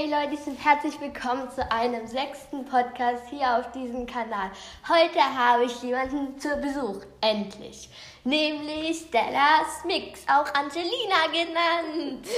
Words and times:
Hey 0.00 0.08
Leute 0.08 0.38
und 0.48 0.64
herzlich 0.64 1.00
willkommen 1.00 1.50
zu 1.50 1.72
einem 1.72 2.06
sechsten 2.06 2.64
Podcast 2.64 3.24
hier 3.30 3.58
auf 3.58 3.72
diesem 3.72 4.06
Kanal. 4.06 4.48
Heute 4.88 5.18
habe 5.18 5.64
ich 5.64 5.82
jemanden 5.82 6.38
zu 6.38 6.56
Besuch, 6.58 7.02
endlich. 7.20 7.88
Nämlich 8.22 9.06
Stellas 9.08 9.84
Mix, 9.84 10.20
auch 10.28 10.54
Angelina 10.54 11.26
genannt. 11.32 12.28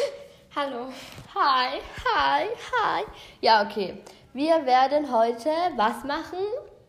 Hallo. 0.56 0.86
Hi, 1.34 1.80
hi, 2.02 2.46
hi. 2.72 3.04
Ja, 3.42 3.62
okay. 3.62 3.98
Wir 4.32 4.64
werden 4.64 5.12
heute 5.12 5.50
was 5.76 6.02
machen? 6.04 6.38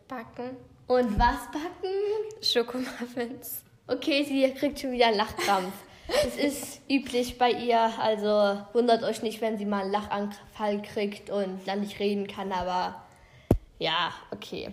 Backen. 0.08 0.56
Und 0.86 1.18
was 1.18 1.50
backen? 1.52 2.40
Schokomuffins. 2.40 3.62
Okay, 3.88 4.24
sie 4.24 4.50
kriegt 4.54 4.80
schon 4.80 4.92
wieder 4.92 5.08
einen 5.08 5.18
Lachkrampf. 5.18 5.74
Es 6.24 6.36
ist 6.36 6.80
üblich 6.90 7.38
bei 7.38 7.50
ihr, 7.50 7.80
also 7.98 8.58
wundert 8.72 9.02
euch 9.02 9.22
nicht, 9.22 9.40
wenn 9.40 9.56
sie 9.58 9.64
mal 9.64 9.82
einen 9.82 9.92
Lachanfall 9.92 10.82
kriegt 10.82 11.30
und 11.30 11.60
dann 11.66 11.80
nicht 11.80 11.98
reden 11.98 12.26
kann, 12.26 12.52
aber 12.52 13.02
ja, 13.78 14.12
okay. 14.30 14.72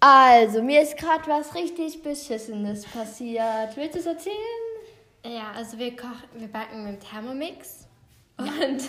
Also, 0.00 0.62
mir 0.62 0.82
ist 0.82 0.98
gerade 0.98 1.26
was 1.28 1.54
richtig 1.54 2.02
Beschissenes 2.02 2.84
passiert. 2.86 3.76
Willst 3.76 3.94
du 3.94 4.00
es 4.00 4.06
erzählen? 4.06 4.36
Ja, 5.24 5.52
also 5.54 5.78
wir 5.78 5.94
kochen, 5.94 6.28
wir 6.34 6.48
backen 6.48 6.84
mit 6.84 7.00
Thermomix. 7.08 7.86
Und, 8.36 8.82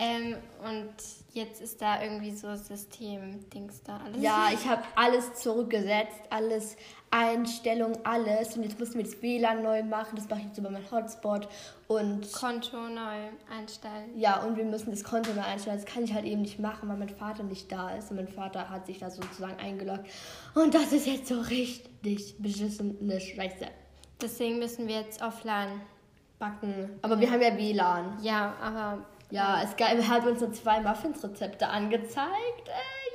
ähm, 0.00 0.36
und 0.62 0.94
jetzt 1.32 1.60
ist 1.60 1.82
da 1.82 2.00
irgendwie 2.00 2.30
so 2.30 2.54
System-Dings 2.54 3.82
da. 3.82 3.96
Alles 3.96 4.22
Ja, 4.22 4.48
ich 4.54 4.64
habe 4.68 4.84
alles 4.94 5.34
zurückgesetzt, 5.34 6.20
alles 6.30 6.76
Einstellung, 7.10 7.98
alles. 8.04 8.56
Und 8.56 8.62
jetzt 8.62 8.78
mussten 8.78 8.98
wir 8.98 9.04
das 9.04 9.20
WLAN 9.20 9.64
neu 9.64 9.82
machen. 9.82 10.14
Das 10.14 10.28
mache 10.28 10.38
ich 10.38 10.46
jetzt 10.46 10.58
über 10.58 10.70
meinen 10.70 10.88
Hotspot. 10.88 11.48
Und 11.88 12.32
Konto 12.32 12.76
neu 12.76 13.28
einstellen. 13.52 14.16
ja, 14.16 14.40
und 14.44 14.56
wir 14.56 14.64
müssen 14.64 14.92
das 14.92 15.02
Konto 15.02 15.32
neu 15.32 15.42
einstellen. 15.42 15.82
Das 15.82 15.92
kann 15.92 16.04
ich 16.04 16.14
halt 16.14 16.26
eben 16.26 16.42
nicht 16.42 16.60
machen, 16.60 16.88
weil 16.88 16.96
mein 16.96 17.08
Vater 17.08 17.42
nicht 17.42 17.72
da 17.72 17.90
ist. 17.96 18.12
Und 18.12 18.18
mein 18.18 18.28
Vater 18.28 18.70
hat 18.70 18.86
sich 18.86 19.00
da 19.00 19.10
sozusagen 19.10 19.58
eingeloggt. 19.58 20.06
Und 20.54 20.74
das 20.74 20.92
ist 20.92 21.08
jetzt 21.08 21.26
so 21.26 21.40
richtig 21.40 22.36
beschissene 22.38 23.20
Scheiße. 23.20 23.66
Deswegen 24.22 24.60
müssen 24.60 24.86
wir 24.86 25.00
jetzt 25.00 25.20
offline. 25.22 25.80
Backen. 26.38 27.00
Aber 27.02 27.18
wir 27.18 27.28
haben 27.32 27.42
ja 27.42 27.56
WLAN. 27.56 28.22
Ja, 28.22 28.54
aber 28.62 29.04
Ja, 29.30 29.60
es 29.62 29.76
gab, 29.76 29.90
er 29.92 30.08
hat 30.08 30.26
uns 30.26 30.40
so 30.40 30.50
zwei 30.50 30.80
Muffins-Rezepte 30.80 31.68
angezeigt. 31.68 32.68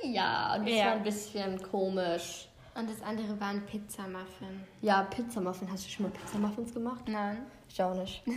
Äh, 0.04 0.08
ja, 0.10 0.56
und 0.56 0.68
das 0.68 0.76
Ja. 0.76 0.86
war 0.86 0.92
ein 0.94 1.04
bisschen 1.04 1.62
komisch. 1.72 2.48
und 2.76 2.90
das 2.90 3.02
andere 3.04 3.40
war 3.40 3.50
ein 3.50 3.66
Pizzamuffin. 3.66 4.64
Ja, 4.82 5.04
Pizzamuffin. 5.04 5.72
Hast 5.72 5.86
du 5.86 5.90
schon 5.92 6.06
mal 6.08 6.12
Pizzamuffins 6.12 6.74
gemacht? 6.74 7.04
Nein. 7.08 7.46
Ich 7.70 7.82
auch 7.82 7.94
nicht. 7.96 8.24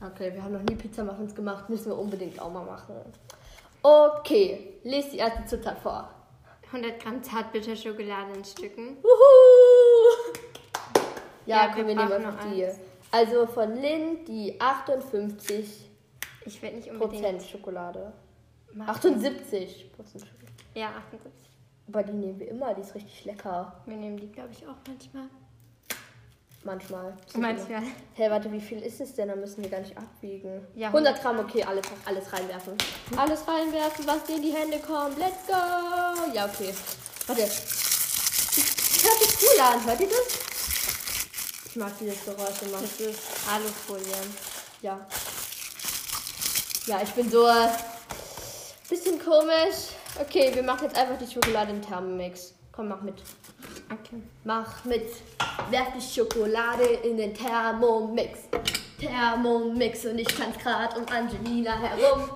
Okay, 0.00 0.34
wir 0.34 0.42
haben 0.42 0.52
noch 0.52 0.62
nie 0.62 0.74
Pizzamuffins 0.74 1.34
gemacht. 1.34 1.70
Müssen 1.70 1.86
wir 1.86 1.96
unbedingt 1.96 2.38
auch 2.38 2.50
mal 2.52 2.64
machen. 2.64 2.96
Okay, 3.82 4.74
lest 4.82 5.12
die 5.12 5.18
erste 5.18 5.44
Zutat 5.46 5.78
vor. 5.78 6.10
100 6.66 7.00
Gramm 7.00 7.22
Zartbitterschokolade 7.22 8.32
in 8.36 8.44
Stücken. 8.44 8.96
Wuhu! 9.02 10.34
Ja, 11.46 11.66
Ja, 11.66 11.66
komm, 11.68 11.86
wir 11.86 11.86
wir 11.88 11.94
nehmen 11.96 12.12
einfach 12.12 12.44
nur 12.44 12.52
die. 12.54 12.64
eins. 12.66 12.78
Also 13.12 13.46
von 13.46 13.74
Lynn 13.80 14.24
die 14.26 14.60
58 14.60 15.88
Ich 16.46 16.60
werde 16.62 16.76
nicht 16.76 16.90
unbedingt 16.90 17.22
Prozent 17.22 17.42
Schokolade. 17.42 18.12
machen. 18.72 18.90
78 18.90 19.92
Prozent 19.92 20.24
Schokolade. 20.24 20.52
Ja, 20.74 20.88
78. 21.08 21.32
Aber 21.88 22.02
die 22.02 22.12
nehmen 22.12 22.38
wir 22.38 22.48
immer, 22.48 22.74
die 22.74 22.80
ist 22.80 22.94
richtig 22.94 23.24
lecker. 23.24 23.74
Wir 23.86 23.96
nehmen 23.96 24.16
die, 24.16 24.30
glaube 24.30 24.50
ich, 24.52 24.66
auch 24.66 24.76
manchmal. 24.86 25.28
Manchmal. 26.64 27.14
Manchmal. 27.36 27.82
Hey, 28.14 28.30
warte, 28.30 28.50
wie 28.50 28.60
viel 28.60 28.78
ist 28.80 28.98
es 29.00 29.14
denn? 29.14 29.28
Da 29.28 29.36
müssen 29.36 29.62
wir 29.62 29.68
gar 29.68 29.80
nicht 29.80 29.96
abwiegen. 29.98 30.66
Ja, 30.74 30.88
100 30.88 31.20
Gramm, 31.20 31.38
okay, 31.40 31.62
alles, 31.62 31.84
alles 32.06 32.32
reinwerfen. 32.32 32.74
Alles 33.16 33.46
reinwerfen, 33.46 34.06
was 34.06 34.24
dir 34.24 34.36
in 34.36 34.42
die 34.42 34.52
Hände 34.54 34.78
kommt. 34.78 35.18
Let's 35.18 35.46
go! 35.46 35.52
Ja, 36.32 36.46
okay. 36.46 36.72
Warte. 37.26 37.42
Das 37.42 39.04
hört 39.04 39.18
sich 39.18 39.36
cool 39.42 39.60
an. 39.60 39.84
Hört 39.86 40.00
ihr 40.00 40.08
das? 40.08 40.38
Ich 41.66 41.76
mag 41.76 41.92
dieses 42.00 42.24
Geräusch 42.24 42.62
immer. 42.62 42.80
Das 42.80 42.98
ist 43.00 43.20
Alufolie. 43.52 44.06
Ja. 44.80 45.06
Ja, 46.86 47.00
ich 47.02 47.10
bin 47.12 47.30
so 47.30 47.46
äh, 47.46 47.68
bisschen 48.90 49.18
komisch. 49.18 49.94
Okay, 50.20 50.54
wir 50.54 50.62
machen 50.62 50.84
jetzt 50.84 50.98
einfach 50.98 51.16
die 51.16 51.32
Schokolade 51.32 51.72
im 51.72 51.80
Thermomix. 51.80 52.54
Komm, 52.72 52.88
mach 52.88 53.00
mit. 53.00 53.14
Okay. 53.90 54.22
Mach 54.44 54.84
mit. 54.84 55.08
Werf 55.70 55.88
die 55.96 56.02
Schokolade 56.02 56.84
in 56.84 57.16
den 57.16 57.32
Thermomix. 57.32 58.40
Thermomix 59.00 60.04
und 60.04 60.18
ich 60.18 60.28
tanze 60.28 60.58
gerade 60.58 60.98
um 61.00 61.06
Angelina 61.08 61.72
herum. 61.78 62.28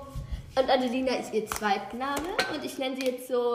Und 0.57 0.71
Angelina 0.71 1.17
ist 1.17 1.35
ihr 1.35 1.47
Zweitname 1.47 2.29
und 2.53 2.65
ich 2.65 2.79
nenne 2.79 2.97
sie 2.97 3.07
jetzt 3.07 3.29
so, 3.29 3.55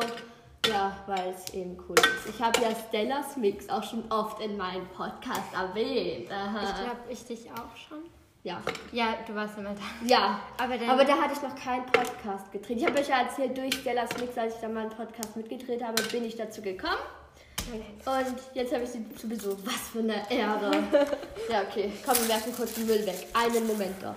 ja, 0.68 0.96
weil 1.08 1.34
es 1.36 1.54
eben 1.56 1.76
cool 1.90 1.96
ist. 1.98 2.36
Ich 2.36 2.42
habe 2.42 2.62
ja 2.62 2.70
Stellas 2.88 3.36
Mix 3.36 3.68
auch 3.68 3.84
schon 3.84 4.04
oft 4.12 4.40
in 4.42 4.58
meinem 4.58 4.88
Podcast 4.90 5.54
erwähnt. 5.54 6.32
Aha. 6.32 6.62
Ich 6.62 6.76
glaube, 6.76 7.00
ich 7.10 7.26
dich 7.26 7.52
auch 7.52 7.76
schon. 7.76 8.04
Ja. 8.44 8.62
Ja, 8.92 9.16
du 9.26 9.34
warst 9.36 9.58
immer 9.58 9.72
da. 9.74 9.82
Ja, 10.06 10.40
Aber 10.58 10.78
dann- 10.78 10.90
aber 10.90 11.06
da 11.06 11.14
hatte 11.18 11.34
ich 11.34 11.42
noch 11.42 11.56
keinen 11.56 11.86
Podcast 11.86 12.52
gedreht. 12.52 12.78
Ich 12.78 12.86
habe 12.86 13.00
euch 13.00 13.08
ja 13.08 13.22
erzählt, 13.22 13.58
durch 13.58 13.74
Stellas 13.76 14.10
Mix, 14.20 14.38
als 14.38 14.56
ich 14.56 14.62
da 14.62 14.68
mal 14.68 14.82
einen 14.82 14.90
Podcast 14.90 15.36
mitgedreht 15.36 15.84
habe, 15.84 16.02
bin 16.04 16.26
ich 16.26 16.36
dazu 16.36 16.62
gekommen. 16.62 16.98
Und 17.72 18.36
jetzt 18.54 18.74
habe 18.74 18.84
ich 18.84 18.90
sie 18.90 19.10
zu 19.16 19.30
Besuch. 19.30 19.56
Was 19.64 19.90
für 19.94 20.00
eine 20.00 20.30
Ehre. 20.30 20.70
ja, 21.50 21.62
okay. 21.62 21.94
Komm, 22.06 22.16
wir 22.20 22.28
werfen 22.30 22.54
kurz 22.54 22.74
den 22.74 22.86
Müll 22.86 23.06
weg. 23.06 23.28
Einen 23.34 23.66
Moment 23.66 23.96
doch. 24.04 24.16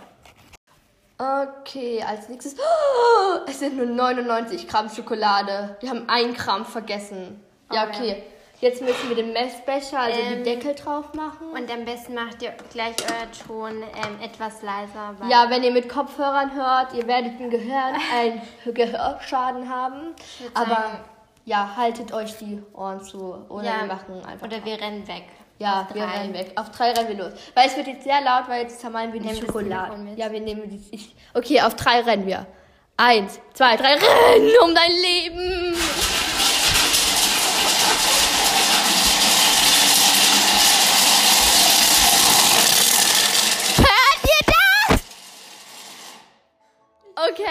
Okay, 1.19 2.03
als 2.07 2.29
nächstes. 2.29 2.57
Oh, 2.59 3.39
es 3.47 3.61
sind 3.61 3.77
nur 3.77 3.87
99 3.87 4.69
Gramm 4.69 4.89
Schokolade. 4.91 5.77
Wir 5.81 5.89
haben 5.91 6.05
ein 6.09 6.35
Gramm 6.35 6.67
vergessen. 6.67 7.41
Ja, 7.73 7.85
Oh, 7.85 7.93
ja. 7.93 7.99
okay. 7.99 8.23
Jetzt 8.61 8.81
müssen 8.81 9.09
wir 9.11 9.17
den 9.17 9.33
Messbecher, 9.35 9.99
also 10.01 10.19
Ähm, 10.19 10.43
die 10.43 10.51
Deckel 10.51 10.75
drauf 10.75 11.13
machen. 11.13 11.49
Und 11.53 11.71
am 11.71 11.85
besten 11.85 12.15
macht 12.15 12.41
ihr 12.43 12.55
gleich 12.73 12.95
euer 13.03 13.31
Ton 13.47 13.83
ähm, 13.83 14.19
etwas 14.23 14.63
leiser. 14.63 15.15
Ja, 15.29 15.51
wenn 15.51 15.63
ihr 15.63 15.73
mit 15.73 15.89
Kopfhörern 15.91 16.55
hört, 16.55 16.95
ihr 16.95 17.07
werdet 17.07 17.39
ein 17.39 17.51
Gehör, 17.51 17.93
ein 18.17 18.41
Gehörschaden 18.73 19.69
haben. 19.69 20.15
Aber 20.55 20.67
sagen- 20.71 21.05
ja, 21.45 21.71
haltet 21.77 22.13
euch 22.13 22.37
die 22.39 22.63
Ohren 22.73 23.01
zu. 23.03 23.35
Oder 23.51 23.65
ja, 23.67 23.81
wir 23.83 23.87
machen 23.89 24.25
einfach. 24.27 24.47
Oder 24.47 24.65
wir 24.65 24.81
rennen 24.81 25.07
weg. 25.07 25.25
ja, 25.59 25.87
wir 25.93 26.03
rennen 26.03 26.33
weg. 26.35 26.53
Auf 26.57 26.71
drei 26.71 26.93
rennen 26.93 27.09
wir 27.17 27.25
los. 27.25 27.33
Weil 27.55 27.69
es 27.69 27.77
wird 27.77 27.87
jetzt 27.89 28.05
sehr 28.05 28.21
laut, 28.23 28.49
weil 28.49 28.63
jetzt 28.63 28.81
zermalmen 28.81 29.13
wir 29.13 29.21
die 29.21 29.29
das 29.29 29.39
Schokolade. 29.39 29.97
Ja, 30.17 30.33
wir 30.33 30.41
nehmen 30.41 30.69
die. 30.69 30.83
Ich, 30.95 31.15
okay, 31.35 31.61
auf 31.61 31.77
drei 31.77 32.01
rennen 32.01 32.27
wir. 32.27 32.47
Eins, 32.97 33.39
zwei, 33.53 33.77
drei, 33.77 33.95
rennen 34.33 34.51
um 34.65 34.75
dein 34.75 34.91
Leben! 34.91 35.77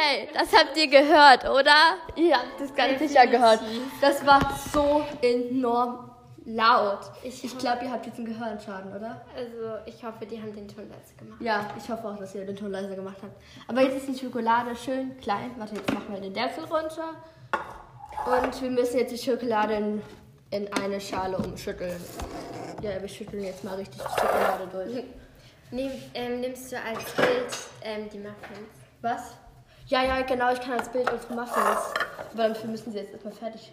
Okay, 0.06 0.30
das 0.34 0.54
habt 0.54 0.78
ihr 0.78 0.88
gehört, 0.88 1.46
oder? 1.46 1.98
Ihr 2.16 2.36
habt 2.36 2.60
das 2.60 2.76
ganz 2.76 3.00
sicher 3.00 3.26
gehört. 3.26 3.60
Das 4.02 4.26
war 4.26 4.40
so 4.72 5.04
enorm 5.22 6.12
laut. 6.46 7.00
Ich, 7.24 7.44
ich 7.44 7.58
glaube, 7.58 7.86
ihr 7.86 7.92
habt 7.92 8.06
jetzt 8.06 8.18
einen 8.18 8.28
Gehörschaden, 8.28 8.96
oder? 8.96 9.26
Also 9.36 9.80
ich 9.86 10.04
hoffe, 10.04 10.26
die 10.26 10.40
haben 10.40 10.54
den 10.54 10.68
Ton 10.68 10.88
leiser 10.90 11.16
gemacht. 11.18 11.42
Ja, 11.42 11.66
ich 11.78 11.90
hoffe 11.90 12.08
auch, 12.08 12.18
dass 12.18 12.36
ihr 12.36 12.46
den 12.46 12.56
Ton 12.56 12.72
leiser 12.72 12.96
gemacht 12.96 13.18
habt. 13.22 13.34
Aber 13.68 13.82
jetzt 13.82 13.98
ist 13.98 14.08
die 14.08 14.26
Schokolade 14.26 14.76
schön 14.76 15.18
klein. 15.20 15.52
Warte, 15.58 15.76
jetzt 15.76 15.92
machen 15.92 16.14
wir 16.14 16.22
den 16.22 16.34
Deckel 16.34 16.66
runter. 16.66 17.16
Und 18.26 18.62
wir 18.62 18.70
müssen 18.70 19.00
jetzt 19.00 19.12
die 19.12 19.32
Schokolade 19.32 19.74
in, 19.74 20.02
in 20.52 20.74
eine 20.74 21.02
Schale 21.02 21.38
umschütteln. 21.38 22.00
Ja, 22.82 23.02
wir 23.02 23.08
schütteln 23.08 23.44
jetzt 23.44 23.64
mal 23.64 23.76
richtig 23.76 24.02
die 24.04 24.22
Schokolade 24.22 24.68
durch. 24.72 25.04
Nehm, 25.72 25.92
ähm, 26.14 26.42
nimmst 26.42 26.72
du 26.72 26.76
als 26.76 27.12
Bild 27.16 27.58
ähm, 27.82 28.08
die 28.12 28.20
Muffins? 28.20 28.70
Was? 29.02 29.45
Ja, 29.88 30.04
ja, 30.04 30.22
genau, 30.22 30.52
ich 30.52 30.60
kann 30.62 30.80
als 30.80 30.90
Bild 30.90 31.12
unsere 31.12 31.36
Muffins. 31.36 31.94
Aber 32.34 32.50
dafür 32.50 32.70
müssen 32.70 32.92
sie 32.92 33.00
jetzt 33.00 33.14
erstmal 33.14 33.34
fertig. 33.34 33.72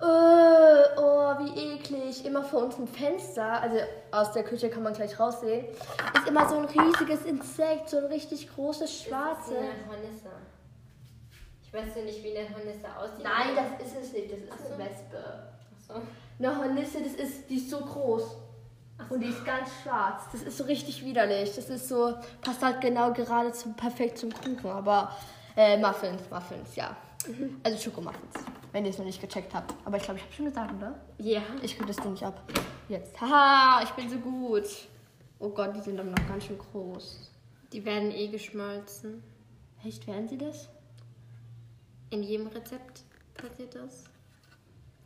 Äh, 0.00 0.98
oh, 0.98 1.34
wie 1.38 1.74
eklig. 1.74 2.24
Immer 2.24 2.42
vor 2.42 2.64
uns 2.64 2.76
im 2.78 2.88
Fenster, 2.88 3.60
also 3.60 3.76
aus 4.10 4.32
der 4.32 4.44
Küche 4.44 4.70
kann 4.70 4.82
man 4.82 4.94
gleich 4.94 5.18
raussehen, 5.20 5.66
ist 6.16 6.26
immer 6.26 6.48
so 6.48 6.56
ein 6.56 6.64
riesiges 6.64 7.24
Insekt, 7.24 7.90
so 7.90 7.98
ein 7.98 8.06
richtig 8.06 8.52
großes 8.52 9.02
schwarzes. 9.02 9.52
Hornisse. 9.88 10.30
Ich 11.62 11.72
weiß 11.72 11.96
ja 11.96 12.02
nicht, 12.02 12.24
wie 12.24 12.36
eine 12.36 12.48
Hornisse 12.48 12.86
aussieht. 12.98 13.24
Nein, 13.24 13.54
das 13.54 13.86
ist 13.86 13.96
es 13.96 14.12
nicht, 14.12 14.32
das 14.32 14.58
ist 14.58 14.66
eine 14.66 14.78
Wespe. 14.78 15.52
Achso. 15.78 16.02
Eine 16.38 16.58
Hornisse, 16.58 17.02
das 17.02 17.12
ist, 17.12 17.48
die 17.48 17.56
ist 17.56 17.70
so 17.70 17.78
groß. 17.78 18.36
Und 19.08 19.20
die 19.20 19.28
ist 19.28 19.44
ganz 19.44 19.68
schwarz. 19.82 20.24
Das 20.32 20.42
ist 20.42 20.58
so 20.58 20.64
richtig 20.64 21.04
widerlich. 21.04 21.54
Das 21.56 21.68
ist 21.70 21.88
so, 21.88 22.14
passt 22.40 22.62
halt 22.62 22.80
genau 22.80 23.12
gerade 23.12 23.52
zum, 23.52 23.74
perfekt 23.74 24.18
zum 24.18 24.32
Kuchen. 24.32 24.70
Aber 24.70 25.12
äh, 25.56 25.76
Muffins, 25.78 26.22
Muffins, 26.30 26.76
ja. 26.76 26.96
Also 27.62 27.78
Schokomuffins, 27.78 28.34
wenn 28.72 28.84
ihr 28.84 28.90
es 28.90 28.98
noch 28.98 29.04
nicht 29.04 29.20
gecheckt 29.20 29.54
habt. 29.54 29.74
Aber 29.84 29.96
ich 29.96 30.02
glaube, 30.02 30.18
ich 30.18 30.24
habe 30.24 30.34
schon 30.34 30.46
gesagt, 30.46 30.72
oder? 30.74 30.94
Ja. 31.18 31.42
Ich 31.62 31.76
kriege 31.76 31.86
das 31.86 31.96
Ding 31.96 32.12
nicht 32.12 32.24
ab. 32.24 32.42
Jetzt. 32.88 33.20
Haha, 33.20 33.82
ich 33.84 33.90
bin 33.90 34.10
so 34.10 34.16
gut. 34.18 34.64
Oh 35.38 35.50
Gott, 35.50 35.74
die 35.76 35.80
sind 35.80 36.00
aber 36.00 36.10
noch 36.10 36.28
ganz 36.28 36.44
schön 36.44 36.58
groß. 36.58 37.30
Die 37.72 37.84
werden 37.84 38.10
eh 38.10 38.28
geschmolzen. 38.28 39.22
Echt, 39.84 40.06
werden 40.06 40.28
sie 40.28 40.38
das? 40.38 40.68
in 42.12 42.22
jedem 42.22 42.46
Rezept 42.48 43.02
passiert 43.34 43.74
das. 43.74 44.04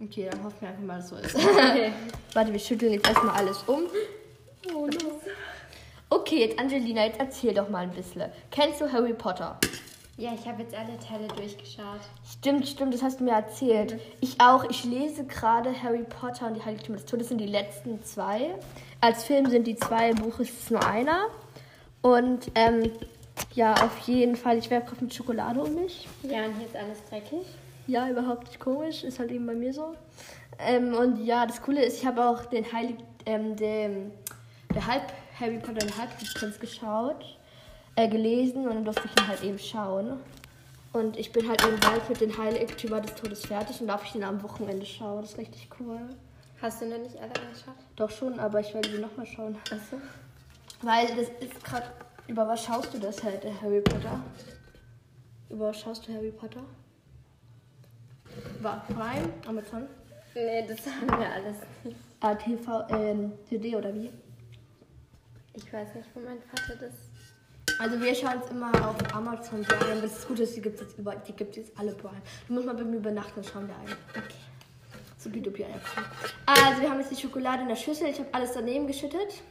Okay, 0.01 0.29
dann 0.31 0.45
hoffen 0.45 0.61
wir 0.61 0.69
einfach 0.69 0.83
mal, 0.83 0.97
dass 0.97 1.09
so 1.09 1.17
ist. 1.17 1.35
Okay. 1.35 1.93
Warte, 2.35 2.53
wir 2.53 2.59
schütteln 2.59 2.93
jetzt 2.93 3.09
erstmal 3.09 3.37
alles 3.37 3.63
um. 3.67 3.85
Oh 4.75 4.87
no. 4.87 5.21
Okay, 6.11 6.47
jetzt 6.47 6.59
Angelina, 6.59 7.07
jetzt 7.07 7.19
erzähl 7.19 7.55
doch 7.55 7.69
mal 7.69 7.85
ein 7.85 7.93
bisschen. 7.93 8.31
Kennst 8.51 8.81
du 8.81 8.93
Harry 8.93 9.15
Potter? 9.15 9.59
Ja, 10.19 10.33
ich 10.33 10.49
habe 10.49 10.63
jetzt 10.63 10.75
alle 10.75 10.99
Teile 10.99 11.29
durchgeschaut. 11.29 12.01
Stimmt, 12.25 12.67
stimmt, 12.67 12.95
das 12.95 13.03
hast 13.03 13.21
du 13.21 13.25
mir 13.25 13.33
erzählt. 13.33 14.01
Ich 14.23 14.41
auch. 14.41 14.65
Ich 14.71 14.85
lese 14.85 15.25
gerade 15.25 15.71
Harry 15.83 16.05
Potter 16.05 16.47
und 16.47 16.55
die 16.55 16.65
Heiligtümer 16.65 16.97
des 16.97 17.05
Todes 17.05 17.29
sind 17.29 17.39
die 17.39 17.47
letzten 17.47 18.03
zwei. 18.03 18.55
Als 19.03 19.25
Film 19.25 19.47
sind 19.51 19.67
die 19.67 19.77
zwei, 19.77 20.11
im 20.11 20.17
Buch 20.17 20.39
ist 20.41 20.59
es 20.59 20.71
nur 20.71 20.87
einer. 20.87 21.27
Und 22.01 22.51
ähm, 22.55 22.91
ja, 23.55 23.75
auf 23.75 23.99
jeden 24.07 24.37
Fall, 24.37 24.57
ich 24.57 24.71
werfe 24.71 24.87
gerade 24.87 25.05
mit 25.05 25.13
Schokolade 25.13 25.61
um 25.61 25.75
mich. 25.75 26.09
Ja, 26.23 26.47
und 26.47 26.57
hier 26.57 26.67
ist 26.67 26.77
alles 26.77 27.05
dreckig. 27.11 27.47
Ja, 27.87 28.09
überhaupt 28.09 28.47
nicht 28.47 28.59
komisch, 28.59 29.05
ist 29.05 29.19
halt 29.19 29.31
eben 29.31 29.47
bei 29.47 29.55
mir 29.55 29.75
so. 29.75 29.95
Ähm, 30.59 30.95
und 30.95 31.25
ja, 31.27 31.45
das 31.45 31.61
Coole 31.61 31.85
ist, 31.85 31.99
ich 31.99 32.07
habe 32.07 32.25
auch 32.25 32.47
den 32.47 32.73
Heilig, 32.73 32.97
ähm, 33.27 33.55
den, 33.55 34.13
der 34.75 34.87
Halb 34.87 35.13
Harry 35.39 35.59
Potter 35.59 35.85
und 35.85 35.99
Halbblutprinz 35.99 36.59
geschaut, 36.59 37.37
äh, 37.97 38.09
gelesen 38.09 38.67
und 38.67 38.75
dann 38.75 38.85
durfte 38.85 39.07
ich 39.07 39.21
ihn 39.21 39.29
halt 39.29 39.43
eben 39.43 39.59
schauen. 39.59 40.21
Und 40.93 41.19
ich 41.19 41.33
bin 41.33 41.49
halt 41.49 41.63
eben 41.67 41.79
bald 41.81 42.09
mit 42.09 42.21
den 42.21 42.39
Heiligtümer 42.39 43.01
des 43.01 43.15
Todes 43.15 43.45
fertig 43.45 43.81
und 43.81 43.89
darf 43.89 44.05
ich 44.05 44.13
den 44.13 44.25
am 44.25 44.43
Wochenende 44.43 44.87
schauen. 44.87 45.21
Das 45.23 45.33
ist 45.33 45.39
richtig 45.39 45.69
cool. 45.81 45.99
Hast 46.63 46.81
du 46.81 46.87
noch 46.87 46.99
nicht 46.99 47.17
alle 47.17 47.35
angeschaut? 47.35 47.75
Doch 47.97 48.11
schon, 48.11 48.39
aber 48.39 48.61
ich 48.61 48.73
werde 48.73 48.89
die 48.89 48.99
nochmal 48.99 49.27
schauen. 49.27 49.57
Achso. 49.71 50.01
Weil 50.83 51.07
das 51.09 51.29
ist 51.41 51.63
gerade. 51.65 51.87
Über 52.29 52.49
was 52.49 52.65
schaust 52.65 52.93
du 52.93 52.99
das 52.99 53.23
halt, 53.23 53.45
der 53.45 53.61
Harry 53.61 53.81
Potter? 53.81 54.21
Über 55.49 55.69
was 55.69 55.81
schaust 55.81 56.09
du 56.09 56.13
Harry 56.13 56.33
Potter? 56.33 56.63
War 58.61 58.85
Prime, 58.87 59.33
Amazon? 59.47 59.87
Nee, 60.35 60.67
das 60.67 60.79
haben 60.87 61.21
wir 61.21 61.33
alles 61.33 61.57
nicht. 61.85 61.97
ATV, 62.21 62.91
ähm, 62.91 63.33
CD 63.49 63.77
oder 63.77 63.95
wie? 63.95 64.11
Ich 65.55 65.73
weiß 65.73 65.95
nicht, 65.95 66.09
wo 66.15 66.21
mein 66.21 66.41
Vater 66.43 66.77
das. 66.81 66.95
Also 67.79 68.01
wir 68.01 68.15
schauen 68.15 68.41
es 68.43 68.51
immer 68.51 68.71
auf 68.89 68.97
Amazon 69.15 69.63
Prime. 69.63 70.01
Das 70.01 70.19
ist 70.19 70.29
gut, 70.29 70.41
dass 70.41 70.53
die 70.53 70.63
gibt 70.63 70.81
es 70.81 70.81
jetzt 70.81 70.97
die 71.29 71.33
gibt 71.33 71.51
es 71.51 71.57
jetzt 71.57 71.79
alle 71.79 71.93
Prime. 71.93 72.23
Du 72.49 72.55
musst 72.55 72.67
mal 72.67 72.75
bei 72.75 72.85
mir 72.85 72.97
übernachten, 72.97 73.33
dann 73.37 73.45
schauen 73.45 73.69
wir 73.69 73.75
ein. 73.77 73.97
Okay. 74.11 74.35
So 75.19 75.33
wie 75.35 75.41
du 75.41 75.51
Also 76.47 76.81
wir 76.81 76.91
haben 76.91 77.01
jetzt 77.01 77.11
die 77.11 77.21
Schokolade 77.21 77.63
in 77.63 77.69
der 77.69 77.77
Schüssel. 77.77 78.09
Ich 78.09 78.19
habe 78.19 78.29
alles 78.33 78.53
daneben 78.55 78.87
geschüttet. 78.87 79.43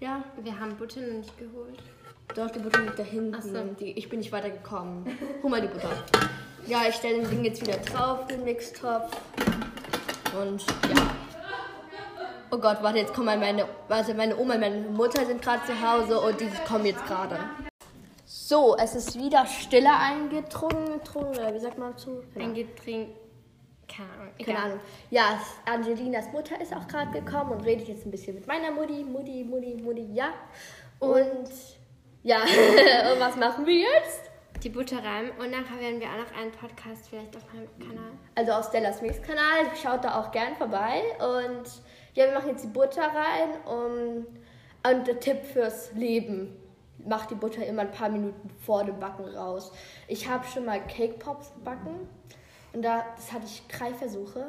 Ja, 0.00 0.22
Wir 0.42 0.58
haben 0.58 0.76
Butter 0.76 1.00
noch 1.00 1.18
nicht 1.18 1.36
geholt. 1.38 1.82
dort 2.34 2.54
die 2.54 2.60
Butter 2.60 2.82
liegt 2.82 2.98
da 2.98 3.02
hinten. 3.02 3.42
So. 3.42 3.62
Die, 3.80 3.92
ich 3.92 4.08
bin 4.08 4.20
nicht 4.20 4.30
weitergekommen. 4.30 5.04
Hol 5.42 5.50
mal 5.50 5.60
die 5.60 5.66
Butter. 5.66 5.90
Ja, 6.66 6.82
ich 6.88 6.94
stelle 6.94 7.22
den 7.22 7.30
Ding 7.30 7.44
jetzt 7.44 7.60
wieder 7.60 7.78
drauf, 7.78 8.26
den 8.28 8.44
Mixtopf. 8.44 9.16
Und 10.40 10.64
ja. 10.94 11.17
Oh 12.50 12.56
Gott, 12.56 12.78
warte, 12.82 12.98
jetzt 12.98 13.12
kommen 13.12 13.38
meine, 13.38 13.66
warte, 13.88 14.14
meine 14.14 14.34
Oma 14.38 14.54
und 14.54 14.60
meine 14.60 14.80
Mutter 14.88 15.26
sind 15.26 15.42
gerade 15.42 15.62
zu 15.66 15.82
Hause 15.82 16.18
und 16.18 16.40
die 16.40 16.48
kommen 16.66 16.86
jetzt 16.86 17.04
gerade. 17.06 17.38
So, 18.24 18.74
es 18.78 18.94
ist 18.94 19.18
wieder 19.18 19.44
Stille 19.44 19.90
eingetrunken, 19.94 20.94
getrunken, 20.94 21.38
oder 21.38 21.52
wie 21.54 21.58
sagt 21.58 21.76
man 21.76 21.92
dazu? 21.92 22.22
Getränk. 22.34 23.10
Keine 23.86 24.08
Ahnung. 24.12 24.34
Keine. 24.42 24.58
Ahnung. 24.58 24.80
Ja, 25.10 25.40
Angelinas 25.66 26.32
Mutter 26.32 26.58
ist 26.60 26.74
auch 26.74 26.88
gerade 26.88 27.10
gekommen 27.10 27.52
und 27.52 27.64
redet 27.66 27.88
jetzt 27.88 28.06
ein 28.06 28.10
bisschen 28.10 28.34
mit 28.34 28.46
meiner 28.46 28.70
Mutti. 28.70 29.04
Mutti, 29.04 29.44
Mutti, 29.44 29.82
Mutti, 29.82 30.08
ja. 30.14 30.28
Und 31.00 31.50
ja, 32.22 32.38
und 33.12 33.20
was 33.20 33.36
machen 33.36 33.66
wir 33.66 33.76
jetzt? 33.76 34.22
Die 34.62 34.70
Butter 34.70 35.04
rein 35.04 35.30
und 35.38 35.50
nachher 35.50 35.78
werden 35.78 36.00
wir 36.00 36.08
auch 36.08 36.30
noch 36.30 36.40
einen 36.40 36.50
Podcast 36.50 37.08
vielleicht 37.08 37.36
auf 37.36 37.42
meinem 37.52 37.68
Kanal. 37.78 38.10
Also 38.34 38.52
auf 38.52 38.66
Stellas 38.66 39.02
Mix 39.02 39.22
Kanal, 39.22 39.66
schaut 39.80 40.02
da 40.02 40.18
auch 40.18 40.32
gern 40.32 40.56
vorbei. 40.56 41.02
Und 41.20 41.64
ja, 42.18 42.26
wir 42.26 42.34
machen 42.34 42.48
jetzt 42.48 42.64
die 42.64 42.68
Butter 42.68 43.02
rein. 43.02 43.50
Um, 43.64 44.26
und 44.90 45.06
der 45.06 45.20
Tipp 45.20 45.44
fürs 45.44 45.92
Leben. 45.92 46.56
Macht 47.06 47.30
die 47.30 47.36
Butter 47.36 47.64
immer 47.64 47.82
ein 47.82 47.92
paar 47.92 48.08
Minuten 48.08 48.50
vor 48.60 48.82
dem 48.82 48.98
Backen 48.98 49.24
raus. 49.24 49.70
Ich 50.08 50.28
habe 50.28 50.44
schon 50.44 50.64
mal 50.64 50.84
Cake 50.84 51.14
Pops 51.14 51.54
gebacken. 51.54 52.08
Und 52.72 52.82
da, 52.82 53.04
das 53.14 53.32
hatte 53.32 53.44
ich 53.46 53.62
drei 53.68 53.94
Versuche. 53.94 54.46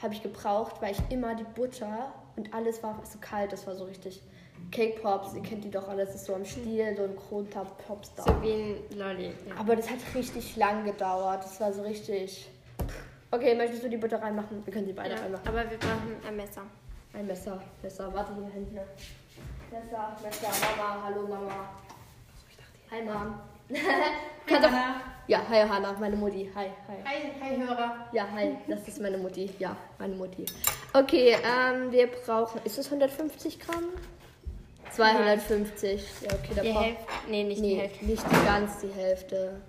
Habe 0.00 0.14
ich 0.14 0.22
gebraucht, 0.22 0.76
weil 0.80 0.92
ich 0.92 1.00
immer 1.10 1.34
die 1.34 1.46
Butter 1.56 2.12
und 2.36 2.54
alles 2.54 2.80
war 2.84 3.00
so 3.04 3.18
kalt. 3.20 3.52
Das 3.52 3.66
war 3.66 3.74
so 3.74 3.84
richtig. 3.84 4.22
Cake 4.70 5.00
Pops, 5.00 5.34
ihr 5.34 5.42
kennt 5.42 5.64
die 5.64 5.70
doch 5.70 5.88
alle, 5.88 6.04
das 6.04 6.14
ist 6.14 6.26
so 6.26 6.34
am 6.34 6.44
Stiel, 6.44 6.94
so 6.96 7.04
ein 7.04 7.16
Pops 7.16 8.14
da. 8.14 8.22
So 8.22 8.42
wie 8.42 8.52
ein 8.52 8.76
Lolli. 8.96 9.32
Ja. 9.48 9.56
Aber 9.58 9.74
das 9.74 9.90
hat 9.90 9.98
richtig 10.14 10.56
lang 10.56 10.84
gedauert. 10.84 11.42
Das 11.42 11.60
war 11.60 11.72
so 11.72 11.82
richtig. 11.82 12.48
Okay, 13.30 13.54
möchtest 13.54 13.84
du 13.84 13.88
die 13.90 13.96
Butter 13.98 14.20
reinmachen? 14.22 14.64
Wir 14.64 14.72
können 14.72 14.86
sie 14.86 14.92
beide 14.92 15.14
Ja, 15.14 15.20
reinmachen. 15.20 15.46
aber 15.48 15.70
wir 15.70 15.78
brauchen 15.78 16.16
ein 16.26 16.36
Messer. 16.36 16.62
Ein 17.12 17.26
Messer, 17.26 17.60
Messer. 17.82 18.12
Warte 18.14 18.34
hier 18.34 18.50
hinten. 18.52 18.74
Messer, 19.70 20.16
Messer, 20.22 20.48
Mama, 20.76 21.02
hallo 21.04 21.26
Mama. 21.26 21.68
Hi 22.90 23.02
Mom. 23.02 23.34
Kannst 24.46 24.66
auch, 24.66 24.72
ja, 25.26 25.42
hi 25.46 25.68
Hanna, 25.68 25.92
meine 26.00 26.16
Mutti. 26.16 26.50
Hi, 26.54 26.68
hi. 26.88 26.96
Hi, 27.04 27.32
hi 27.42 27.56
Hörer. 27.58 28.08
Ja, 28.12 28.26
hi, 28.32 28.56
das 28.66 28.88
ist 28.88 29.00
meine 29.02 29.18
Mutti. 29.18 29.50
Ja, 29.58 29.76
meine 29.98 30.14
Mutti. 30.14 30.46
Okay, 30.94 31.36
ähm, 31.44 31.92
wir 31.92 32.06
brauchen. 32.06 32.62
Ist 32.64 32.78
es 32.78 32.86
150 32.86 33.60
Gramm? 33.60 33.84
250. 34.90 36.02
Ja, 36.22 36.28
okay, 36.32 36.52
da 36.56 36.62
Die 36.62 36.72
Hälfte. 36.72 37.04
Nee, 37.28 37.44
nicht 37.44 37.58
die 37.58 37.74
Nee, 37.74 37.80
Hälfte. 37.80 38.04
nicht 38.06 38.24
die 38.24 38.46
ganz 38.46 38.78
die 38.80 38.88
Hälfte. 38.88 39.60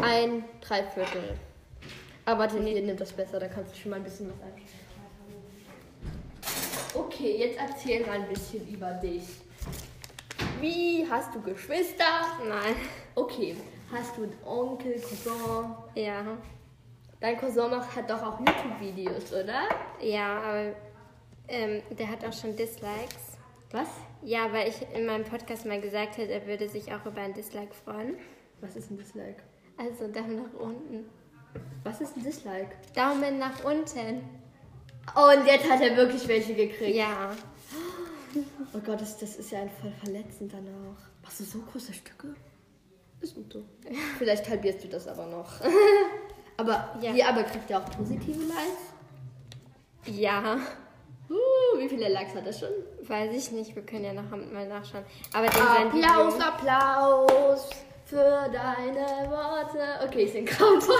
Ein 0.00 0.44
Dreiviertel. 0.60 1.34
Aber 2.24 2.40
warte, 2.40 2.62
hier 2.62 2.82
nimmt 2.82 3.00
das 3.00 3.12
besser, 3.12 3.40
da 3.40 3.48
kannst 3.48 3.74
du 3.74 3.78
schon 3.78 3.90
mal 3.90 3.96
ein 3.96 4.04
bisschen 4.04 4.30
was 4.30 4.40
einstellen. 4.42 4.82
Okay, 6.94 7.36
jetzt 7.38 7.58
erzähl 7.58 8.06
mal 8.06 8.20
ein 8.20 8.28
bisschen 8.28 8.68
über 8.68 8.90
dich. 8.92 9.24
Wie 10.60 11.06
hast 11.10 11.34
du 11.34 11.40
Geschwister? 11.40 12.04
Nein. 12.46 12.76
Okay, 13.14 13.56
hast 13.90 14.16
du 14.16 14.24
einen 14.24 14.36
Onkel, 14.44 15.00
Cousin? 15.00 15.74
Ja. 15.94 16.38
Dein 17.18 17.38
Cousin 17.38 17.70
macht, 17.70 17.96
hat 17.96 18.10
doch 18.10 18.22
auch 18.22 18.38
YouTube-Videos, 18.38 19.32
oder? 19.32 19.68
Ja, 20.00 20.42
aber 20.42 20.72
ähm, 21.48 21.82
der 21.90 22.08
hat 22.08 22.24
auch 22.24 22.32
schon 22.32 22.54
Dislikes. 22.56 23.38
Was? 23.70 23.88
Ja, 24.22 24.52
weil 24.52 24.68
ich 24.68 24.76
in 24.94 25.06
meinem 25.06 25.24
Podcast 25.24 25.64
mal 25.66 25.80
gesagt 25.80 26.18
habe, 26.18 26.28
er 26.28 26.46
würde 26.46 26.68
sich 26.68 26.92
auch 26.92 27.06
über 27.06 27.22
ein 27.22 27.32
Dislike 27.32 27.72
freuen. 27.72 28.16
Was 28.60 28.76
ist 28.76 28.90
ein 28.90 28.98
Dislike? 28.98 29.42
Also 29.78 30.08
Daumen 30.08 30.36
nach 30.36 30.60
unten. 30.60 31.06
Was 31.84 32.00
ist 32.00 32.16
ein 32.16 32.22
Dislike? 32.22 32.70
Daumen 32.94 33.38
nach 33.38 33.64
unten. 33.64 34.22
Und 35.14 35.46
jetzt 35.46 35.68
hat 35.68 35.80
er 35.80 35.96
wirklich 35.96 36.26
welche 36.28 36.54
gekriegt. 36.54 36.94
Ja. 36.96 37.32
Oh 38.72 38.78
Gott, 38.78 39.00
das, 39.00 39.18
das 39.18 39.36
ist 39.36 39.50
ja 39.50 39.60
ein 39.60 39.70
voll 39.80 39.92
verletzend 40.02 40.52
danach. 40.52 40.96
Machst 41.22 41.40
du 41.40 41.44
so 41.44 41.58
große 41.60 41.92
Stücke? 41.92 42.34
Ist 43.20 43.34
gut 43.34 43.52
so. 43.52 43.64
Vielleicht 44.18 44.48
halbierst 44.48 44.84
du 44.84 44.88
das 44.88 45.06
aber 45.06 45.26
noch. 45.26 45.48
aber, 46.56 46.96
Ja. 47.00 47.12
ja. 47.12 47.28
aber 47.28 47.42
kriegt 47.44 47.70
er 47.70 47.80
auch 47.80 47.90
positive 47.90 48.38
Likes? 48.40 48.92
Ja. 50.06 50.56
Uh, 51.28 51.78
wie 51.78 51.88
viele 51.88 52.08
Likes 52.08 52.34
hat 52.34 52.46
er 52.46 52.52
schon? 52.52 52.68
Weiß 53.02 53.32
ich 53.34 53.52
nicht, 53.52 53.74
wir 53.74 53.84
können 53.84 54.04
ja 54.04 54.12
noch 54.12 54.28
mal 54.30 54.66
nachschauen. 54.66 55.04
Aber 55.32 55.46
Applaus, 55.46 56.40
Applaus 56.40 57.70
für 58.12 58.50
deine 58.52 59.30
Worte. 59.30 59.78
Okay, 60.06 60.24
ich 60.24 60.32
bin 60.34 60.44
grauenvoll. 60.44 60.94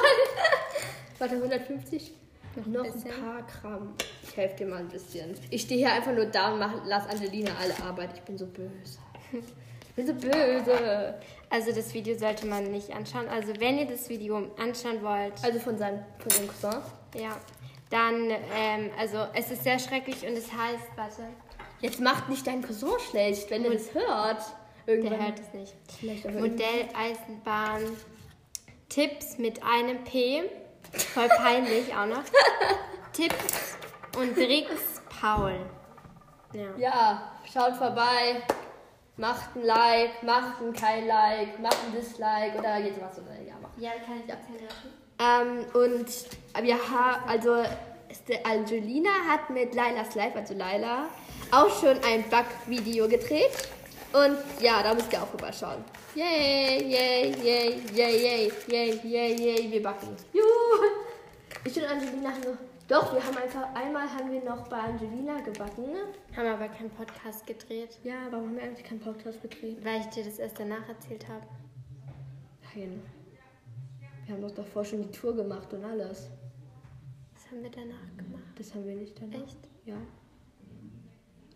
Warte, 1.18 1.34
150? 1.34 2.10
Noch 2.56 2.64
ein 2.66 2.72
Noch 2.72 2.84
ein 2.84 2.92
bisschen. 2.92 3.10
paar 3.22 3.42
Gramm. 3.42 3.94
Ich 4.22 4.34
helfe 4.36 4.56
dir 4.56 4.66
mal 4.66 4.78
ein 4.78 4.88
bisschen. 4.88 5.34
Ich 5.50 5.62
stehe 5.62 5.80
hier 5.86 5.92
einfach 5.92 6.12
nur 6.12 6.24
da 6.24 6.52
und 6.52 6.58
mach, 6.58 6.72
lass 6.86 7.06
Angelina 7.08 7.50
alle 7.60 7.74
Arbeit. 7.86 8.10
Ich 8.14 8.22
bin 8.22 8.38
so 8.38 8.46
böse. 8.46 8.98
Ich 9.32 9.94
bin 9.94 10.06
so 10.06 10.14
böse. 10.14 11.14
Also 11.50 11.72
das 11.72 11.92
Video 11.92 12.16
sollte 12.16 12.46
man 12.46 12.64
nicht 12.70 12.94
anschauen. 12.94 13.28
Also 13.28 13.52
wenn 13.60 13.78
ihr 13.78 13.86
das 13.86 14.08
Video 14.08 14.50
anschauen 14.58 15.02
wollt, 15.02 15.34
Also 15.42 15.58
von 15.60 15.76
seinem, 15.76 16.00
von 16.18 16.30
seinem 16.30 16.48
Cousin. 16.48 16.80
ja, 17.14 17.36
dann, 17.90 18.30
ähm, 18.30 18.90
also 18.98 19.26
es 19.34 19.50
ist 19.50 19.64
sehr 19.64 19.78
schrecklich 19.78 20.26
und 20.26 20.32
es 20.32 20.50
heißt, 20.50 20.88
warte, 20.96 21.24
Jetzt 21.80 22.00
macht 22.00 22.28
nicht 22.30 22.46
dein 22.46 22.62
Cousin 22.62 22.88
schlecht, 23.10 23.50
wenn 23.50 23.64
er 23.66 23.72
das 23.72 23.92
hört. 23.92 24.40
Irgendwann. 24.86 25.18
der 25.18 25.26
hört 25.26 25.40
es 25.40 25.52
nicht. 25.54 25.74
Modelleisenbahn, 26.24 27.96
Tipps 28.88 29.38
mit 29.38 29.62
einem 29.62 30.02
P, 30.04 30.42
voll 30.92 31.28
peinlich 31.28 31.94
auch 31.94 32.06
noch. 32.06 32.22
Tipps 33.12 33.76
und 34.18 34.34
Tricks 34.34 35.02
Paul. 35.20 35.58
Ja. 36.52 36.76
Ja, 36.76 37.32
schaut 37.52 37.76
vorbei. 37.76 38.42
Macht 39.16 39.54
ein 39.56 39.64
Like, 39.64 40.22
macht 40.22 40.60
ein 40.62 40.72
kein 40.72 41.06
Like, 41.06 41.58
macht 41.60 41.76
ein 41.86 41.92
Dislike 41.92 42.58
oder 42.58 42.78
jetzt 42.78 43.00
was 43.00 43.18
oder 43.18 43.40
ja, 43.46 43.54
macht. 43.60 43.78
Ja, 43.78 43.90
kann 44.04 44.20
ich 44.20 44.26
lassen? 44.26 44.92
Ähm, 45.18 45.64
und 45.74 46.64
wir 46.64 46.74
haben, 46.74 47.28
also 47.28 47.62
Angelina 48.44 49.10
hat 49.28 49.50
mit 49.50 49.74
Lailas 49.74 50.14
Live, 50.14 50.34
also 50.34 50.54
Laila, 50.54 51.06
auch 51.50 51.70
schon 51.80 51.98
ein 52.04 52.28
Backvideo 52.30 53.08
gedreht. 53.08 53.68
Und 54.12 54.36
ja, 54.62 54.82
da 54.82 54.94
müsst 54.94 55.12
ihr 55.12 55.22
auch 55.22 55.26
vorbeischauen. 55.26 55.82
Yay, 56.14 56.82
yay, 56.84 57.34
yay, 57.42 57.80
yay, 57.94 58.22
yay, 58.22 58.52
yay, 58.68 59.00
yay, 59.04 59.34
yay, 59.40 59.70
wir 59.70 59.82
backen. 59.82 60.08
Juhu. 60.32 60.44
Ich 61.64 61.76
und 61.76 61.84
Angelina 61.84 62.30
haben 62.30 62.40
noch. 62.40 62.58
Doch, 62.88 63.14
wir 63.14 63.24
haben 63.24 63.36
einfach, 63.38 63.74
einmal 63.74 64.06
haben 64.06 64.30
wir 64.30 64.42
noch 64.44 64.68
bei 64.68 64.76
Angelina 64.76 65.40
gebacken. 65.40 65.96
Haben 66.36 66.46
aber 66.46 66.68
keinen 66.68 66.90
Podcast 66.90 67.46
gedreht, 67.46 67.98
Ja, 68.04 68.14
warum 68.30 68.48
haben 68.48 68.56
wir 68.56 68.62
eigentlich 68.64 68.84
keinen 68.86 69.00
Podcast 69.00 69.40
gedreht? 69.40 69.82
weil 69.84 70.00
ich 70.00 70.06
dir 70.08 70.24
das 70.24 70.38
erst 70.38 70.58
danach 70.60 70.86
erzählt 70.88 71.26
habe. 71.28 71.46
Nein. 72.74 73.02
Wir 74.26 74.34
haben 74.34 74.42
doch 74.42 74.50
davor 74.50 74.84
schon 74.84 75.02
die 75.02 75.10
Tour 75.10 75.34
gemacht 75.34 75.72
und 75.72 75.84
alles. 75.84 76.28
Was 77.34 77.50
haben 77.50 77.62
wir 77.62 77.70
danach 77.70 78.16
gemacht? 78.16 78.42
Das 78.58 78.74
haben 78.74 78.86
wir 78.86 78.94
nicht 78.96 79.18
danach. 79.20 79.42
Echt? 79.46 79.58
Ja. 79.86 79.94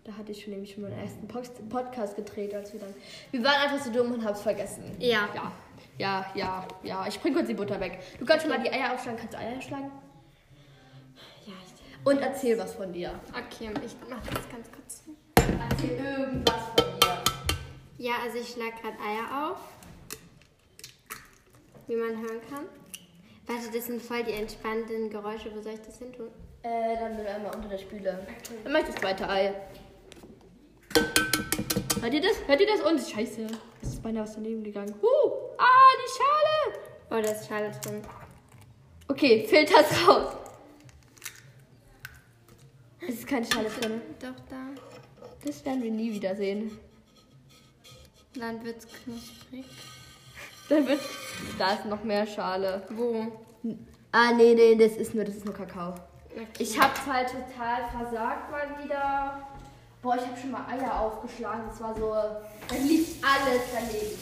Da 0.06 0.16
hatte 0.16 0.30
ich 0.30 0.40
schon 0.44 0.52
nämlich 0.52 0.72
schon 0.72 0.84
meinen 0.84 0.96
ersten 1.00 1.26
Post- 1.26 1.68
Podcast 1.68 2.14
gedreht, 2.14 2.54
als 2.54 2.72
wir 2.72 2.78
dann. 2.78 2.94
Wir 3.32 3.42
waren 3.42 3.60
einfach 3.60 3.84
so 3.84 3.90
dumm 3.92 4.12
und 4.12 4.24
haben 4.24 4.34
es 4.34 4.40
vergessen. 4.40 4.84
Ja. 5.00 5.28
Ja. 5.34 5.52
Ja, 5.98 6.26
ja, 6.36 6.68
ja. 6.84 7.06
Ich 7.08 7.18
bring 7.20 7.34
kurz 7.34 7.48
die 7.48 7.54
Butter 7.54 7.80
weg. 7.80 7.98
Du 8.20 8.24
kannst 8.24 8.46
schon 8.46 8.54
mal 8.54 8.62
die 8.62 8.70
Eier 8.70 8.94
aufschlagen. 8.94 9.18
Kannst 9.18 9.34
du 9.34 9.38
Eier 9.38 9.60
schlagen? 9.60 9.90
Ja, 11.44 11.54
ich. 11.64 12.06
Und 12.06 12.20
erzähl 12.20 12.56
was 12.56 12.74
von 12.74 12.92
dir. 12.92 13.18
Okay, 13.30 13.70
ich 13.84 13.96
mach 14.08 14.22
das 14.28 14.48
ganz 14.48 14.70
kurz. 14.70 15.02
Erzähl 15.70 15.90
irgendwas 15.98 16.62
von 16.76 17.00
dir. 17.00 17.24
Ja, 17.98 18.12
also 18.24 18.38
ich 18.38 18.48
schlag 18.48 18.80
gerade 18.80 18.96
Eier 19.00 19.50
auf. 19.50 19.58
Wie 21.88 21.96
man 21.96 22.16
hören 22.20 22.40
kann. 22.48 22.66
Warte, 23.48 23.76
das 23.76 23.86
sind 23.86 24.00
voll 24.02 24.22
die 24.22 24.32
entspannenden 24.34 25.10
Geräusche. 25.10 25.52
Wo 25.54 25.60
soll 25.60 25.72
ich 25.74 25.80
das 25.82 25.98
hin 25.98 26.12
tun? 26.12 26.28
Äh, 26.62 26.96
dann 26.96 27.18
einmal 27.26 27.54
unter 27.56 27.68
der 27.68 27.78
Spüle. 27.78 28.24
Dann 28.62 28.72
mach 28.72 28.80
ich 28.80 28.86
das 28.86 28.94
zweite 28.96 29.28
Ei. 29.28 29.52
Hört 32.00 32.14
ihr 32.14 32.20
das? 32.20 32.36
Hört 32.46 32.60
ihr 32.60 32.66
das? 32.66 32.80
Und 32.80 33.00
scheiße. 33.00 33.46
Es 33.82 33.88
ist 33.88 34.02
beinahe 34.02 34.24
was 34.24 34.34
daneben 34.34 34.62
gegangen. 34.62 34.94
Huh! 35.00 35.32
Ah, 35.58 35.92
die 35.98 36.10
Schale! 36.16 36.78
Oh, 37.10 37.22
da 37.24 37.32
ist 37.32 37.48
Schale 37.48 37.70
drin. 37.82 38.02
Okay, 39.08 39.46
filter's 39.48 40.06
raus. 40.06 40.36
Es 43.00 43.14
ist 43.14 43.26
keine 43.26 43.46
Schale 43.46 43.70
drin. 43.70 44.00
Doch, 44.20 44.34
da. 44.50 44.68
Das 45.44 45.64
werden 45.64 45.82
wir 45.82 45.90
nie 45.90 46.12
wiedersehen. 46.12 46.78
Dann 48.34 48.62
wird's 48.64 48.86
knusprig. 48.86 49.64
Dann 50.68 50.86
wird. 50.86 51.00
Da 51.58 51.74
ist 51.74 51.86
noch 51.86 52.02
mehr 52.04 52.26
Schale. 52.26 52.86
Wo? 52.90 53.26
Ah, 54.12 54.32
nee, 54.32 54.54
nee, 54.54 54.74
das 54.74 54.96
ist 54.96 55.14
nur, 55.14 55.24
das 55.24 55.36
ist 55.36 55.44
nur 55.44 55.54
Kakao. 55.54 55.94
Okay. 56.34 56.46
Ich 56.58 56.78
hab's 56.78 57.06
halt 57.06 57.28
total 57.28 57.88
versagt 57.90 58.50
mal 58.50 58.84
wieder. 58.84 59.48
Boah, 60.02 60.16
ich 60.16 60.22
habe 60.22 60.36
schon 60.40 60.50
mal 60.50 60.66
Eier 60.66 61.00
aufgeschlagen. 61.00 61.64
Das 61.68 61.80
war 61.80 61.94
so. 61.94 62.10
Da 62.10 62.76
liegt 62.76 63.24
alles 63.24 63.62
daneben. 63.72 64.18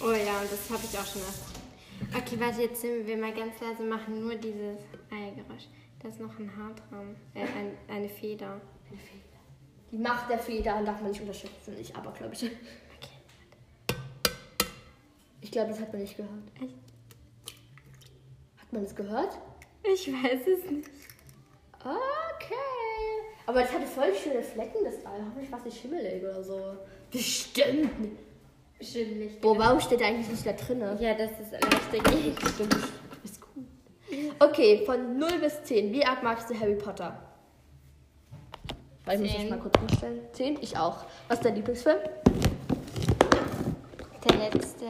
Oh 0.00 0.12
ja, 0.12 0.40
und 0.40 0.52
das 0.52 0.68
habe 0.70 0.82
ich 0.84 0.98
auch 0.98 1.06
schon 1.06 1.22
erst. 1.22 1.56
Okay, 2.14 2.38
warte, 2.38 2.62
jetzt 2.62 2.80
sind 2.80 3.06
wir 3.06 3.16
mal 3.16 3.32
ganz 3.32 3.58
leise 3.60 3.82
machen. 3.82 4.20
Nur 4.20 4.34
dieses 4.34 4.78
Eiergeräusch. 5.10 5.68
Da 6.02 6.08
ist 6.08 6.20
noch 6.20 6.38
ein 6.38 6.50
Haar 6.56 6.74
dran. 6.74 7.16
Äh, 7.34 7.40
ein, 7.40 7.76
eine 7.88 8.08
Feder. 8.08 8.60
Die 9.90 9.98
Macht 9.98 10.28
der 10.28 10.38
Feder 10.38 10.82
darf 10.84 11.00
man 11.00 11.10
nicht 11.10 11.20
unterschätzen. 11.20 11.74
Ich 11.80 11.94
aber, 11.96 12.12
glaube 12.12 12.34
ich. 12.34 12.44
Okay. 12.44 12.52
Ich 15.40 15.50
glaube, 15.50 15.70
das 15.70 15.80
hat 15.80 15.92
man 15.92 16.02
nicht 16.02 16.16
gehört. 16.16 16.42
Echt? 16.56 16.74
Hat 18.58 18.72
man 18.72 18.82
es 18.82 18.94
gehört? 18.94 19.38
Ich 19.82 20.12
weiß 20.12 20.40
es 20.46 20.70
nicht. 20.70 20.90
Aber 23.56 23.64
es 23.64 23.72
hatte 23.72 23.86
voll 23.86 24.14
schöne 24.14 24.42
Flecken, 24.42 24.84
das 24.84 24.96
Ei. 24.96 25.18
Hoffentlich 25.18 25.50
war 25.50 25.58
es 25.60 25.64
nicht 25.64 25.80
schimmelig 25.80 26.22
oder 26.22 26.44
so. 26.44 26.76
Bestimmt 27.10 28.00
nicht. 28.00 28.16
Bestimmt 28.78 29.16
nicht. 29.16 29.40
Boah, 29.40 29.58
warum 29.58 29.80
steht 29.80 30.02
eigentlich 30.02 30.28
nicht 30.28 30.44
da 30.44 30.52
drin? 30.52 30.82
Ja, 31.00 31.14
das 31.14 31.30
ist 31.40 31.52
leicht. 31.52 32.38
Stimmt. 32.52 32.74
Du 32.74 33.16
bist 33.22 33.40
gut. 33.40 33.64
Okay, 34.40 34.82
von 34.84 35.18
0 35.18 35.38
bis 35.38 35.62
10. 35.62 35.90
Wie 35.90 36.04
arg 36.04 36.22
magst 36.22 36.50
du 36.50 36.60
Harry 36.60 36.74
Potter? 36.74 37.18
Weil 39.06 39.14
ich 39.14 39.20
muss 39.22 39.30
Zehn. 39.30 39.40
mich 39.40 39.50
mal 39.50 39.58
kurz 39.60 39.74
umstellen. 39.80 40.20
10? 40.34 40.58
Ich 40.60 40.76
auch. 40.76 41.06
Was 41.28 41.38
ist 41.38 41.46
dein 41.46 41.54
Lieblingsfilm? 41.54 42.00
Der 44.22 44.36
letzte. 44.36 44.84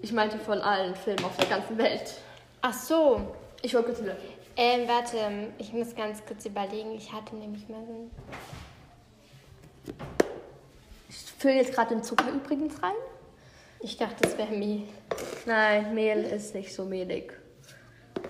Ich 0.00 0.12
meinte 0.12 0.38
von 0.38 0.58
allen 0.58 0.94
Filmen 0.94 1.22
auf 1.22 1.36
der 1.36 1.48
ganzen 1.48 1.76
Welt. 1.76 2.14
Ach 2.62 2.72
so. 2.72 3.20
Ich 3.60 3.74
wollte 3.74 3.88
kurz 3.88 4.02
wieder. 4.02 4.16
Ähm, 4.56 4.86
warte, 4.86 5.52
ich 5.58 5.72
muss 5.72 5.94
ganz 5.94 6.24
kurz 6.26 6.44
überlegen. 6.44 6.92
Ich 6.92 7.12
hatte 7.12 7.34
nämlich 7.36 7.68
mal 7.68 7.84
so 7.86 7.92
ein. 7.92 8.10
Ich 11.08 11.16
fülle 11.38 11.54
jetzt 11.56 11.74
gerade 11.74 11.94
den 11.94 12.04
Zucker 12.04 12.30
übrigens 12.30 12.82
rein. 12.82 12.92
Ich 13.80 13.96
dachte, 13.96 14.16
das 14.22 14.38
wäre 14.38 14.52
Mehl. 14.52 14.82
Nein, 15.46 15.94
Mehl 15.94 16.22
ist 16.24 16.54
nicht 16.54 16.72
so 16.72 16.84
mehlig. 16.84 17.32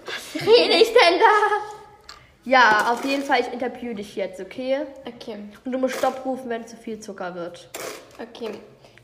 Was 0.07 0.41
rede 0.43 0.75
ich 0.77 0.89
denn 0.89 1.19
da? 1.21 2.17
Ja, 2.45 2.93
auf 2.93 3.05
jeden 3.05 3.23
Fall, 3.23 3.41
ich 3.41 3.53
interview 3.53 3.93
dich 3.95 4.17
jetzt, 4.17 4.41
okay? 4.41 4.81
Okay, 5.07 5.37
Und 5.65 5.73
du 5.73 5.79
musst 5.79 5.97
Stopp 5.99 6.25
rufen, 6.25 6.49
wenn 6.49 6.67
zu 6.67 6.77
viel 6.77 6.99
Zucker 6.99 7.35
wird. 7.35 7.69
okay. 8.21 8.51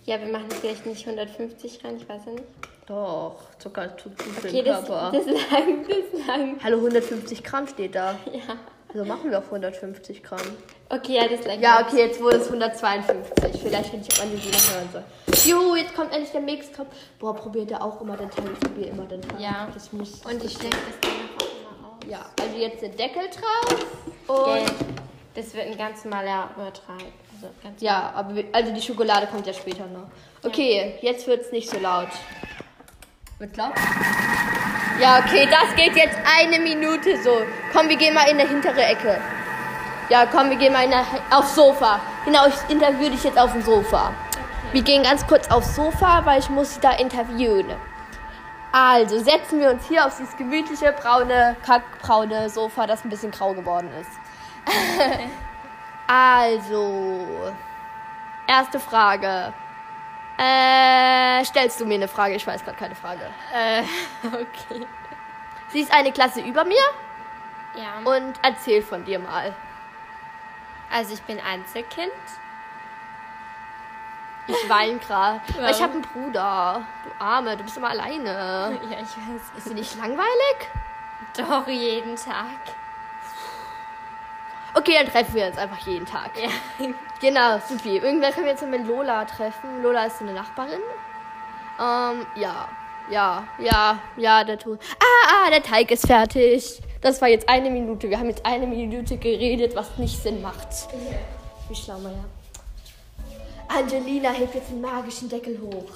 Ja, 0.07 0.19
wir 0.19 0.29
machen 0.29 0.51
vielleicht 0.51 0.87
nicht 0.87 1.07
150 1.07 1.85
rein, 1.85 1.99
ich 1.99 2.09
weiß 2.09 2.23
ja 2.27 2.33
nicht. 2.33 2.45
Doch, 2.89 3.37
Zucker 3.59 3.95
tut 3.99 4.17
gut 4.17 4.29
für 4.29 4.49
Okay, 4.49 4.63
den 4.63 4.65
das, 4.65 4.87
Körper. 4.87 5.13
das 5.13 5.27
lang, 5.27 5.87
das 5.87 6.27
lang. 6.27 6.57
Hallo, 6.65 6.79
150 6.79 7.45
Gramm 7.45 7.67
steht 7.67 7.95
da. 7.95 8.17
Ja. 8.33 8.57
Also 8.91 9.05
machen 9.05 9.31
wir 9.31 9.39
auf 9.39 9.45
150 9.45 10.23
Gramm. 10.23 10.41
Okay, 10.89 11.17
ja, 11.17 11.29
das 11.29 11.45
lang. 11.47 11.61
Ja, 11.61 11.83
okay, 11.87 11.99
jetzt 12.07 12.19
wurde 12.23 12.39
es 12.39 12.47
152. 12.47 13.61
Vielleicht 13.61 13.93
hätte 13.93 14.09
ich 14.11 14.19
auch 14.19 14.25
die 14.25 14.43
wieder 14.43 14.59
hören 14.75 14.89
sollen. 14.91 15.05
Juhu, 15.45 15.77
jetzt 15.77 15.95
kommt 15.95 16.13
endlich 16.13 16.33
der 16.33 16.41
Mix. 16.41 16.73
Kommt. 16.73 16.89
Boah, 17.19 17.37
probiert 17.37 17.71
ihr 17.71 17.83
auch 17.83 18.01
immer 18.01 18.17
den 18.17 18.31
Teig. 18.31 18.47
Ich 18.55 18.61
probiere 18.61 18.89
immer 18.89 19.05
den 19.05 19.21
Teig. 19.21 19.39
Ja. 19.39 19.69
Das 19.75 19.93
muss. 19.93 20.25
Und 20.25 20.43
ich 20.43 20.53
stecke 20.53 20.71
das 20.71 20.99
danach 21.03 21.37
auch 21.37 21.79
immer 21.79 21.89
auf. 21.89 21.99
Ja, 22.09 22.25
also 22.41 22.57
jetzt 22.57 22.81
den 22.81 22.97
Deckel 22.97 23.25
drauf. 23.29 23.87
Und. 24.29 24.55
Gelb. 24.55 24.75
Das 25.35 25.55
wird 25.55 25.67
ein 25.67 25.77
ganz 25.77 26.05
normaler 26.05 26.51
Übertrag. 26.57 27.03
Also 27.35 27.49
ganz 27.63 27.81
Ja, 27.83 28.13
aber 28.17 28.35
wir, 28.35 28.47
also 28.51 28.73
die 28.73 28.81
Schokolade 28.81 29.27
kommt 29.27 29.47
ja 29.47 29.53
später 29.53 29.87
noch. 29.87 30.09
Okay, 30.43 30.95
jetzt 31.03 31.27
wird 31.27 31.43
es 31.43 31.53
nicht 31.53 31.69
so 31.71 31.79
laut. 31.79 32.09
Wird 33.39 33.57
laut? 33.57 33.73
Ja, 35.01 35.21
okay, 35.21 35.49
das 35.49 35.77
geht 35.77 35.95
jetzt 35.95 36.19
eine 36.27 36.59
Minute 36.59 37.23
so. 37.23 37.43
Komm, 37.73 37.89
wir 37.89 37.97
gehen 37.97 38.13
mal 38.13 38.29
in 38.29 38.37
der 38.37 38.49
hintere 38.49 38.83
Ecke. 38.83 39.21
Ja, 40.09 40.27
komm, 40.27 40.51
wir 40.51 40.57
gehen 40.57 40.73
mal 40.73 40.85
in 40.85 40.91
der, 40.91 41.05
aufs 41.31 41.55
Sofa. 41.55 42.01
Genau, 42.25 42.47
ich 42.49 42.55
interviewe 42.69 43.11
dich 43.11 43.23
jetzt 43.23 43.39
auf 43.39 43.53
dem 43.53 43.63
Sofa. 43.63 44.11
Wir 44.73 44.83
gehen 44.83 45.05
ganz 45.05 45.25
kurz 45.25 45.49
aufs 45.51 45.77
Sofa, 45.77 46.23
weil 46.25 46.41
ich 46.41 46.51
muss 46.51 46.75
sie 46.75 46.81
da 46.81 46.93
interviewen. 46.93 47.67
Also 48.73 49.21
setzen 49.21 49.61
wir 49.61 49.71
uns 49.71 49.87
hier 49.87 50.05
auf 50.05 50.17
dieses 50.17 50.37
gemütliche, 50.37 50.93
braune, 50.93 51.57
kackbraune 51.65 52.51
Sofa, 52.51 52.89
das 52.89 53.05
ein 53.05 53.09
bisschen 53.09 53.31
grau 53.31 53.55
geworden 53.55 53.89
ist. 54.01 54.11
also, 56.09 57.45
erste 58.49 58.81
Frage. 58.81 59.53
Äh, 60.39 61.08
stellst 61.45 61.81
du 61.81 61.87
mir 61.87 61.95
eine 61.95 62.09
Frage? 62.09 62.35
Ich 62.35 62.47
weiß 62.47 62.65
gerade 62.65 62.77
keine 62.79 62.95
Frage. 62.95 63.31
Äh, 63.55 63.83
okay. 64.27 64.87
Sie 65.69 65.81
ist 65.81 65.93
eine 65.93 66.13
Klasse 66.13 66.41
über 66.41 66.65
mir 66.65 66.77
Ja. 67.75 67.99
und 68.05 68.35
erzähl 68.43 68.83
von 68.83 69.05
dir 69.05 69.19
mal. 69.19 69.55
Also 70.91 71.13
ich 71.15 71.23
bin 71.23 71.39
Einzelkind. 71.41 72.13
Ich 74.47 74.69
weine 74.71 74.99
gerade. 75.07 75.41
Weil 75.59 75.73
ich 75.73 75.83
habe 75.83 75.93
einen 75.93 76.03
Bruder. 76.03 76.83
Du 77.05 77.11
Arme, 77.23 77.57
du 77.57 77.65
bist 77.65 77.77
immer 77.77 77.91
alleine. 77.91 78.79
Ja, 78.91 78.99
ich 78.99 79.17
weiß. 79.17 79.43
Ist 79.59 79.69
dir 79.69 79.75
nicht 79.75 79.95
langweilig? 79.97 80.69
Doch, 81.37 81.67
jeden 81.69 82.17
Tag. 82.17 82.47
Okay, 84.75 84.95
dann 85.03 85.11
treffen 85.13 85.35
wir 85.35 85.47
uns 85.47 85.59
einfach 85.59 85.79
jeden 85.79 86.07
Tag. 86.07 86.31
Ja. 86.37 86.49
Genau, 87.21 87.59
supi. 87.59 87.97
Irgendwann 87.97 88.33
können 88.33 88.47
wir 88.47 88.53
jetzt 88.53 88.65
mit 88.65 88.87
Lola 88.87 89.25
treffen. 89.25 89.83
Lola 89.83 90.05
ist 90.07 90.19
so 90.21 90.25
eine 90.25 90.35
Nachbarin. 90.35 90.79
Ähm, 91.81 92.27
ja. 92.37 92.69
Ja, 93.11 93.49
ja, 93.59 93.99
ja, 94.19 94.45
der 94.45 94.59
Ton. 94.59 94.79
Ah, 95.01 95.47
ah, 95.47 95.51
der 95.51 95.63
Teig 95.63 95.91
ist 95.91 96.07
fertig. 96.07 96.79
Das 97.01 97.23
war 97.23 97.29
jetzt 97.29 97.49
eine 97.49 97.71
Minute. 97.71 98.11
Wir 98.11 98.19
haben 98.19 98.29
jetzt 98.29 98.45
eine 98.45 98.67
Minute 98.67 99.17
geredet, 99.17 99.75
was 99.75 99.97
nicht 99.97 100.23
Sinn 100.23 100.43
macht. 100.43 100.69
Wie 101.71 101.75
schlau 101.75 101.99
mal, 102.01 102.13
ja. 102.13 102.25
Angelina 103.79 104.31
hebt 104.31 104.55
jetzt 104.55 104.71
den 104.71 104.81
magischen 104.83 105.29
Deckel 105.31 105.59
hoch. 105.61 105.91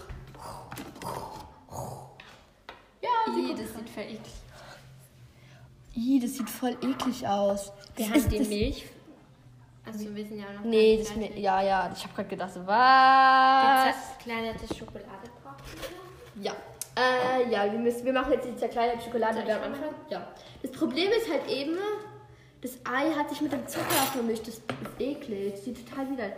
Ja, 3.02 3.08
sie 3.34 3.42
guckt 3.46 3.58
das 3.60 3.68
sieht 3.74 3.90
voll 3.90 4.04
eklig. 4.04 4.32
Ih, 5.94 6.20
das 6.20 6.32
sieht 6.34 6.48
voll 6.50 6.76
eklig 6.82 7.26
aus. 7.28 7.72
Wir 7.96 8.06
Das 8.06 8.08
haben 8.14 8.20
ist 8.20 8.32
die 8.32 8.38
das- 8.38 8.48
Milch. 8.48 8.84
Also 9.84 10.14
wir 10.14 10.24
sind 10.24 10.38
ja 10.38 10.44
noch 10.52 10.64
Nee, 10.64 10.96
das 10.98 11.14
nicht 11.16 11.34
mir, 11.34 11.40
ja, 11.40 11.60
ja, 11.60 11.90
ich 11.94 12.04
habe 12.04 12.14
gerade 12.14 12.28
gedacht, 12.28 12.52
was? 12.64 13.86
Jetzt 13.86 14.08
zerkleinerte 14.18 14.66
Schokolade 14.74 15.28
brauchen 15.41 15.41
wir. 15.41 15.41
Ja. 16.40 16.52
Äh, 16.96 17.50
ja, 17.50 17.70
wir, 17.72 17.78
müssen, 17.78 18.04
wir 18.04 18.12
machen 18.12 18.32
jetzt 18.32 18.46
die 18.46 18.56
zerkleinerte 18.56 19.04
Schokolade 19.04 19.42
wieder 19.42 19.56
am 19.56 19.72
Anfang. 19.72 19.94
Ja. 20.10 20.28
Das 20.60 20.70
Problem 20.72 21.08
ist 21.10 21.30
halt 21.30 21.48
eben, 21.48 21.76
das 22.60 22.78
Ei 22.84 23.10
hat 23.12 23.30
sich 23.30 23.40
mit 23.40 23.52
dem 23.52 23.66
Zucker 23.66 23.84
vermischt. 24.12 24.46
Das 24.46 24.54
ist 24.54 24.62
eklig. 24.98 25.52
Das 25.52 25.64
sieht 25.64 25.88
total 25.88 26.10
wieder. 26.10 26.32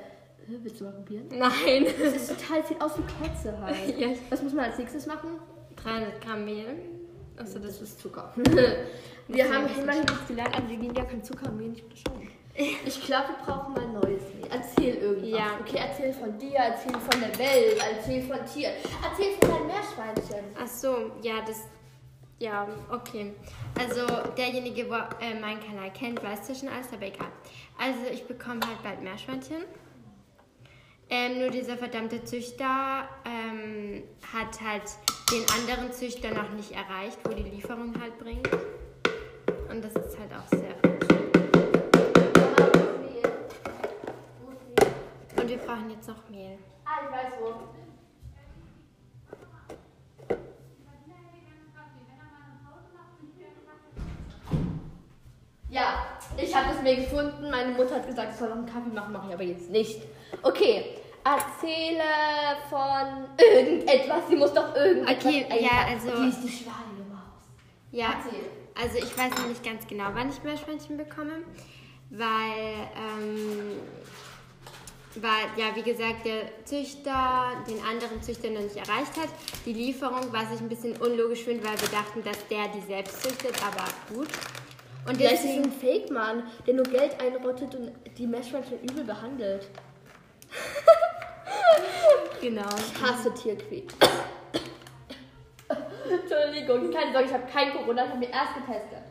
Willst 0.47 0.81
du 0.81 0.85
mal 0.85 0.93
probieren? 0.93 1.27
Nein. 1.31 1.87
Das 1.99 2.15
ist 2.15 2.29
total, 2.29 2.65
sieht 2.67 2.81
aus 2.81 2.93
wie 2.99 3.03
Klötze 3.03 3.59
halt. 3.61 3.99
Ja. 3.99 4.09
Was 4.31 4.43
muss 4.43 4.53
man 4.53 4.67
als 4.67 4.79
nächstes 4.79 5.07
machen? 5.07 5.41
300 5.83 6.21
Gramm 6.21 6.45
Mehl. 6.45 6.77
Achso, 7.37 7.59
das 7.59 7.81
ist 7.81 8.01
Zucker. 8.01 8.33
Wir 9.29 9.45
haben 9.45 9.67
immerhin 9.79 10.03
jetzt 10.03 10.29
gelernt, 10.29 10.69
wir 10.69 10.77
gehen 10.77 10.95
ja 10.95 11.05
kein 11.05 11.25
Zucker 11.25 11.49
und 11.49 11.57
Mehl 11.57 11.69
nicht 11.71 11.85
unterscheiden. 11.85 12.29
Ich 12.87 13.03
glaube, 13.05 13.31
wir 13.31 13.45
brauchen 13.45 13.73
mal 13.73 13.87
neues 13.89 14.23
Mehl. 14.34 14.34
Erzähl 14.55 14.95
irgendwas. 14.97 15.31
Ja. 15.31 15.59
Okay, 15.61 15.79
erzähl 15.79 16.13
von 16.13 16.39
dir, 16.39 16.57
erzähl 16.57 16.93
von 16.93 17.21
der 17.21 17.39
Welt, 17.39 17.83
erzähl 17.91 18.23
von 18.23 18.39
Tieren. 18.47 18.75
Erzähl 19.03 19.33
von 19.41 19.51
deinem 19.51 19.67
Meerschweinchen. 19.67 20.45
Ach 20.61 20.69
so, 20.69 21.11
ja, 21.23 21.41
das. 21.47 21.63
Ja, 22.39 22.67
okay. 22.91 23.33
Also, 23.79 24.07
derjenige, 24.37 24.85
der 24.85 25.09
äh, 25.21 25.41
meinen 25.41 25.61
Kanal 25.61 25.91
kennt, 25.93 26.23
weiß 26.23 26.49
ja 26.49 26.55
schon 26.55 26.69
alles, 26.69 26.93
aber 26.93 27.07
egal. 27.07 27.29
Also, 27.79 28.13
ich 28.13 28.27
bekomme 28.27 28.61
halt 28.67 28.83
bald 28.83 29.03
Meerschweinchen. 29.03 29.65
Ähm, 31.11 31.39
nur 31.39 31.51
dieser 31.51 31.77
verdammte 31.77 32.25
Züchter 32.25 33.09
ähm, 33.25 34.03
hat 34.33 34.61
halt 34.61 34.83
den 35.31 35.45
anderen 35.59 35.93
Züchter 35.93 36.31
noch 36.33 36.51
nicht 36.51 36.73
erreicht, 36.73 37.19
wo 37.25 37.33
die 37.33 37.43
Lieferung 37.43 37.95
halt 38.01 38.19
bringt. 38.19 38.49
Und 39.71 39.85
das 39.85 39.93
ist 39.93 40.19
halt 40.19 40.33
auch 40.33 40.49
sehr 40.49 40.64
brauchen 45.75 45.91
jetzt 45.91 46.09
noch 46.09 46.29
Mehl. 46.31 46.59
Ah, 46.85 47.01
ich 47.05 47.11
weiß 47.13 47.33
wo. 47.41 47.55
Ja, 55.71 56.07
ich 56.37 56.55
habe 56.55 56.69
das 56.73 56.83
Mehl 56.83 56.97
gefunden. 56.97 57.51
Meine 57.51 57.73
Mutter 57.73 57.97
hat 57.97 58.07
gesagt, 58.07 58.33
ich 58.33 58.39
soll 58.39 58.49
noch 58.51 58.57
einen 58.59 58.67
Kaffee 58.67 58.91
machen, 58.95 59.13
mache 59.13 59.29
ich 59.29 59.35
aber 59.35 59.43
jetzt 59.43 59.71
nicht. 59.71 60.03
Okay, 60.43 60.99
erzähle 61.25 62.03
von 62.71 63.27
irgendetwas. 63.39 64.29
Sie 64.29 64.37
muss 64.37 64.53
doch 64.55 64.75
irgendetwas. 64.77 65.25
Okay, 65.25 65.47
ja, 65.61 65.87
also- 65.89 66.23
Die 66.23 66.29
ist 66.29 66.43
die 66.45 66.49
schwarze 66.49 67.03
Maus. 67.11 67.43
Ja, 67.91 68.07
Erzähl. 68.25 68.45
also 68.81 68.99
ich 68.99 69.19
weiß 69.19 69.31
noch 69.39 69.49
nicht 69.49 69.65
ganz 69.65 69.87
genau, 69.87 70.05
wann 70.13 70.29
ich 70.29 70.43
Meerschweinchen 70.45 70.97
bekomme, 70.97 71.43
weil, 72.11 72.89
ähm, 72.97 73.81
weil, 75.17 75.47
ja, 75.57 75.75
wie 75.75 75.83
gesagt, 75.83 76.25
der 76.25 76.65
Züchter 76.65 77.53
den 77.69 77.81
anderen 77.85 78.23
Züchter 78.23 78.51
noch 78.51 78.61
nicht 78.61 78.77
erreicht 78.77 79.17
hat. 79.17 79.29
Die 79.65 79.73
Lieferung, 79.73 80.33
was 80.33 80.53
ich 80.53 80.61
ein 80.61 80.69
bisschen 80.69 80.97
unlogisch 80.97 81.45
finde, 81.45 81.65
weil 81.65 81.81
wir 81.81 81.89
dachten, 81.89 82.23
dass 82.25 82.47
der 82.49 82.69
die 82.69 82.81
selbst 82.81 83.23
züchtet, 83.23 83.55
aber 83.65 83.85
gut. 84.15 84.29
Und 85.07 85.17
Vielleicht 85.17 85.45
ist 85.45 85.57
ein 85.57 85.73
Fake-Mann, 85.73 86.45
der 86.67 86.75
nur 86.75 86.85
Geld 86.85 87.21
einrottet 87.21 87.75
und 87.75 87.93
die 88.17 88.27
Meerschweinchen 88.27 88.81
übel 88.81 89.05
behandelt. 89.05 89.69
genau. 92.41 92.69
Ich 92.77 93.03
hasse 93.03 93.33
Tierquäl. 93.35 93.85
Entschuldigung, 96.11 96.91
keine 96.91 97.13
Sorge, 97.13 97.29
ich 97.29 97.35
habe 97.35 97.47
kein 97.51 97.73
Corona, 97.73 98.05
ich 98.05 98.11
habe 98.11 98.19
mir 98.19 98.31
erst 98.31 98.55
getestet. 98.55 99.05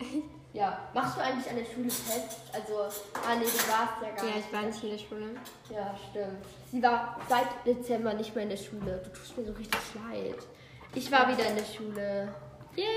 Ja, 0.54 0.78
machst 0.94 1.16
du 1.16 1.20
eigentlich 1.20 1.48
an 1.50 1.56
der 1.56 1.64
Schule 1.66 1.88
Tests? 1.88 2.36
Also, 2.52 2.78
ah 3.14 3.34
nee, 3.38 3.44
du 3.44 3.50
warst 3.68 4.02
ja 4.02 4.10
gar 4.16 4.24
Ja, 4.24 4.34
nicht. 4.36 4.46
ich 4.46 4.52
war 4.52 4.62
nicht 4.62 4.82
in 4.82 4.90
der 4.90 4.98
Schule. 4.98 5.26
Ja, 5.70 5.94
stimmt. 6.10 6.44
Sie 6.72 6.82
war 6.82 7.18
seit 7.28 7.46
Dezember 7.66 8.14
nicht 8.14 8.34
mehr 8.34 8.44
in 8.44 8.50
der 8.50 8.56
Schule. 8.56 9.00
Du 9.04 9.10
tust 9.10 9.36
mir 9.36 9.44
so 9.44 9.52
richtig 9.52 9.80
leid. 9.94 10.38
Ich 10.94 11.12
war 11.12 11.28
wieder 11.28 11.46
in 11.46 11.56
der 11.56 11.64
Schule. 11.64 12.28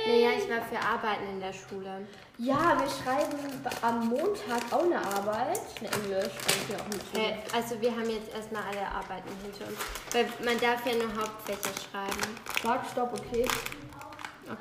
Naja, 0.08 0.30
ich 0.38 0.48
war 0.50 0.62
für 0.62 0.80
Arbeiten 0.80 1.28
in 1.30 1.40
der 1.40 1.52
Schule. 1.54 2.08
Ja, 2.38 2.78
wir 2.80 2.88
schreiben 2.88 3.38
am 3.82 4.10
Montag 4.10 4.62
auch 4.72 4.84
eine 4.84 5.00
Arbeit. 5.00 5.60
Eine 5.80 5.92
Englisch. 5.92 6.34
Und 6.34 6.70
wir 6.70 6.76
auch 6.78 6.86
eine 6.86 7.02
Schule. 7.12 7.34
Äh, 7.34 7.56
also 7.56 7.82
wir 7.82 7.92
haben 7.92 8.10
jetzt 8.10 8.34
erstmal 8.34 8.62
alle 8.64 8.88
Arbeiten 8.88 9.30
hinter 9.44 9.66
uns. 9.68 9.78
Weil 10.12 10.26
man 10.46 10.60
darf 10.60 10.86
ja 10.86 10.94
nur 11.04 11.14
Hauptfächer 11.16 11.74
schreiben. 11.90 12.38
Sag, 12.64 12.82
stopp, 12.92 13.12
okay. 13.20 13.46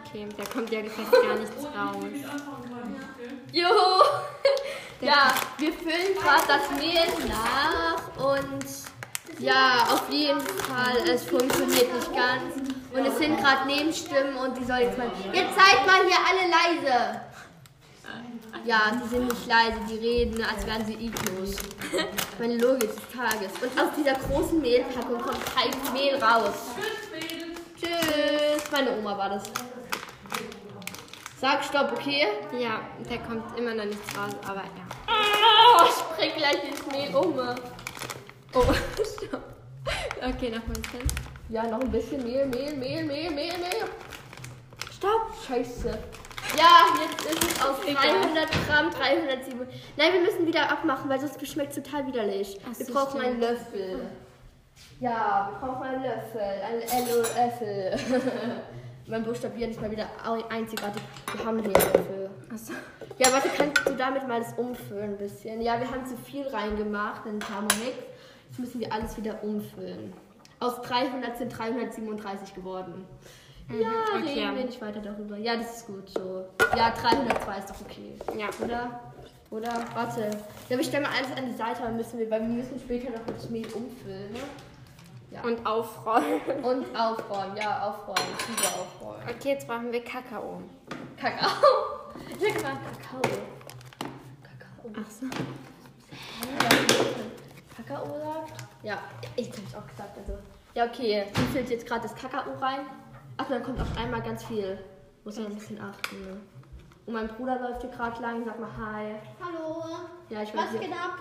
Okay, 0.07 0.27
da 0.37 0.45
kommt 0.45 0.71
ja 0.71 0.81
fast 0.85 1.13
gar 1.13 1.37
nichts 1.37 1.65
raus. 1.65 2.05
Juhu! 3.53 4.03
Ja, 5.01 5.35
wir 5.59 5.73
füllen 5.73 6.15
gerade 6.15 6.47
das 6.47 6.79
Mehl 6.79 7.29
nach 7.29 8.03
und 8.17 8.65
ja, 9.39 9.87
auf 9.91 10.11
jeden 10.11 10.41
Fall, 10.41 10.99
es 11.09 11.25
funktioniert 11.25 11.95
nicht 11.95 12.15
ganz. 12.15 12.71
Und 12.93 13.07
es 13.07 13.19
sind 13.19 13.39
gerade 13.39 13.67
Nebenstimmen 13.67 14.37
und 14.37 14.59
die 14.59 14.65
soll 14.65 14.81
jetzt 14.81 14.99
mal. 14.99 15.11
Jetzt 15.33 15.55
seid 15.55 15.87
mal 15.87 16.01
hier 16.07 16.19
alle 16.29 16.51
leise! 16.51 17.21
Ja, 18.65 18.93
die 19.03 19.09
sind 19.09 19.25
nicht 19.29 19.47
leise, 19.47 19.79
die 19.89 19.97
reden, 19.97 20.45
als 20.45 20.67
wären 20.67 20.85
sie 20.85 20.93
Iglos. 20.93 21.57
Meine 22.39 22.59
Logik 22.59 22.91
des 22.95 23.17
Tages. 23.17 23.53
Und 23.63 23.81
aus 23.81 23.89
dieser 23.97 24.13
großen 24.13 24.61
Mehlpackung 24.61 25.23
kommt 25.23 25.41
kein 25.55 25.71
Mehl 25.95 26.23
raus. 26.23 26.55
Tschüss. 27.81 28.71
Meine 28.71 28.99
Oma 28.99 29.17
war 29.17 29.31
das. 29.31 29.45
Sag 31.41 31.65
Stopp, 31.65 31.93
okay? 31.93 32.27
Ja, 32.59 32.83
da 33.09 33.17
kommt 33.17 33.59
immer 33.59 33.73
noch 33.73 33.87
nichts 33.87 34.15
raus, 34.15 34.35
aber 34.47 34.61
ja. 34.61 34.85
Oh, 35.09 35.87
ich 35.89 36.17
bring 36.17 36.37
gleich 36.37 36.69
ins 36.69 36.87
Mehl 36.89 37.17
um. 37.17 37.35
Oh, 38.53 38.63
stopp. 38.63 39.41
Okay, 40.19 40.51
noch 40.51 40.63
ein 40.67 40.73
bisschen. 40.73 41.03
Ja, 41.49 41.63
noch 41.63 41.81
ein 41.81 41.91
bisschen 41.91 42.23
Mehl, 42.25 42.45
Mehl, 42.45 42.77
Mehl, 42.77 43.05
Mehl, 43.05 43.31
Mehl, 43.31 43.57
Mehl. 43.57 43.89
Stopp! 44.93 45.33
Scheiße. 45.47 45.99
Ja, 46.59 46.85
jetzt 47.01 47.25
ist 47.25 47.43
es 47.43 47.89
Egal. 47.89 48.21
300 48.21 48.49
Gramm 48.67 48.91
307. 48.91 49.67
Nein, 49.97 50.13
wir 50.13 50.21
müssen 50.21 50.47
wieder 50.47 50.71
abmachen, 50.71 51.09
weil 51.09 51.21
sonst 51.21 51.47
schmeckt 51.47 51.75
es 51.75 51.83
total 51.83 52.07
widerlich. 52.07 52.61
Ach 52.71 52.79
wir 52.79 52.87
brauchen 52.87 53.19
einen 53.19 53.43
stimmt. 53.43 53.59
Löffel. 53.59 54.11
Ja, 55.01 55.53
wir 55.53 55.69
brauchen 55.69 55.83
einen 55.85 56.03
Löffel. 56.03 56.63
Einen 56.93 57.09
Löffel. 57.09 58.21
mein 59.07 59.23
Buchstabieren 59.25 59.71
ist 59.71 59.81
mal 59.81 59.91
wieder 59.91 60.09
einzigartig. 60.49 61.03
Wir 61.37 61.45
haben 61.45 61.59
hier 61.61 61.73
Löffel. 61.73 62.31
Achso. 62.53 62.73
Ja, 63.19 63.33
warte, 63.33 63.49
kannst 63.57 63.87
du 63.87 63.95
damit 63.95 64.27
mal 64.29 64.41
das 64.41 64.53
umfüllen 64.55 65.11
ein 65.13 65.19
bisschen? 65.19 65.61
Ja, 65.61 65.79
wir 65.81 65.91
haben 65.91 66.05
zu 66.07 66.17
viel 66.17 66.47
reingemacht 66.49 67.27
in 67.27 67.41
Thermomix. 67.41 67.97
Jetzt 68.49 68.59
müssen 68.59 68.81
wir 68.81 68.93
alles 68.93 69.17
wieder 69.17 69.43
umfüllen. 69.43 70.13
Aus 70.61 70.81
300 70.83 71.37
sind 71.39 71.57
337 71.57 72.55
geworden. 72.55 73.05
Ja, 73.69 73.89
Mhm, 73.89 74.23
okay. 74.25 74.41
reden 74.41 74.57
wir 74.57 74.65
nicht 74.65 74.81
weiter 74.83 75.01
darüber. 75.01 75.37
Ja, 75.37 75.57
das 75.57 75.77
ist 75.79 75.87
gut 75.87 76.09
so. 76.11 76.45
Ja, 76.77 76.91
302 76.91 77.59
ist 77.59 77.71
doch 77.71 77.81
okay. 77.83 78.15
Ja. 78.37 78.49
Oder? 78.65 79.01
Oder? 79.51 79.85
Warte. 79.95 80.31
Ja, 80.69 80.77
wir 80.77 80.85
stellen 80.85 81.05
mal 81.05 81.11
alles 81.17 81.37
an 81.37 81.47
die 81.47 81.57
Seite, 81.57 81.89
müssen 81.93 82.19
wir, 82.19 82.31
weil 82.31 82.41
wir 82.41 82.49
müssen 82.49 82.79
später 82.81 83.11
noch 83.11 83.21
das 83.27 83.49
Mehl 83.51 83.67
umfüllen, 83.67 84.33
ne? 84.33 84.41
Ja. 85.31 85.43
Und 85.43 85.65
aufrollen. 85.65 86.41
Und 86.63 86.97
aufräumen, 86.97 87.57
ja, 87.57 87.83
aufräumen. 87.89 88.35
Wieder 88.49 88.69
aufräumen. 88.69 89.23
Okay, 89.29 89.51
jetzt 89.51 89.67
brauchen 89.69 89.93
wir 89.93 90.03
Kakao. 90.03 90.61
Kakao. 91.17 91.49
Ich 92.37 92.49
hab 92.49 92.55
gesagt 92.55 92.79
Kakao. 93.01 93.23
Kakao. 94.43 95.01
Achso. 95.01 95.27
Kakao 97.77 98.07
sagt? 98.07 98.65
Ja, 98.83 98.99
ich 99.37 99.49
hab's 99.49 99.75
auch 99.75 99.87
gesagt. 99.87 100.19
Also. 100.19 100.39
Ja, 100.75 100.87
okay. 100.87 101.27
Du 101.33 101.41
füllt 101.53 101.71
jetzt 101.71 101.87
gerade 101.87 102.03
das 102.03 102.15
Kakao 102.17 102.53
rein. 102.61 102.81
Ach, 103.37 103.47
dann 103.49 103.63
kommt 103.63 103.81
auf 103.81 103.97
einmal 103.97 104.23
ganz 104.23 104.45
viel. 104.45 104.79
Muss 105.25 105.37
man 105.37 105.47
ein 105.47 105.55
bisschen 105.55 105.81
achten. 105.81 106.25
Ne? 106.25 106.41
Und 107.07 107.15
mein 107.15 107.29
Bruder 107.29 107.59
läuft 107.61 107.83
hier 107.83 107.91
gerade 107.91 108.21
lang. 108.21 108.45
Sag 108.45 108.59
mal 108.59 108.71
Hi. 108.77 109.15
Hallo, 109.41 109.85
Ja, 110.29 110.43
ich 110.43 110.55
weiß 110.55 110.75
was 110.75 110.81
geht 110.81 110.93
ab? 110.93 111.19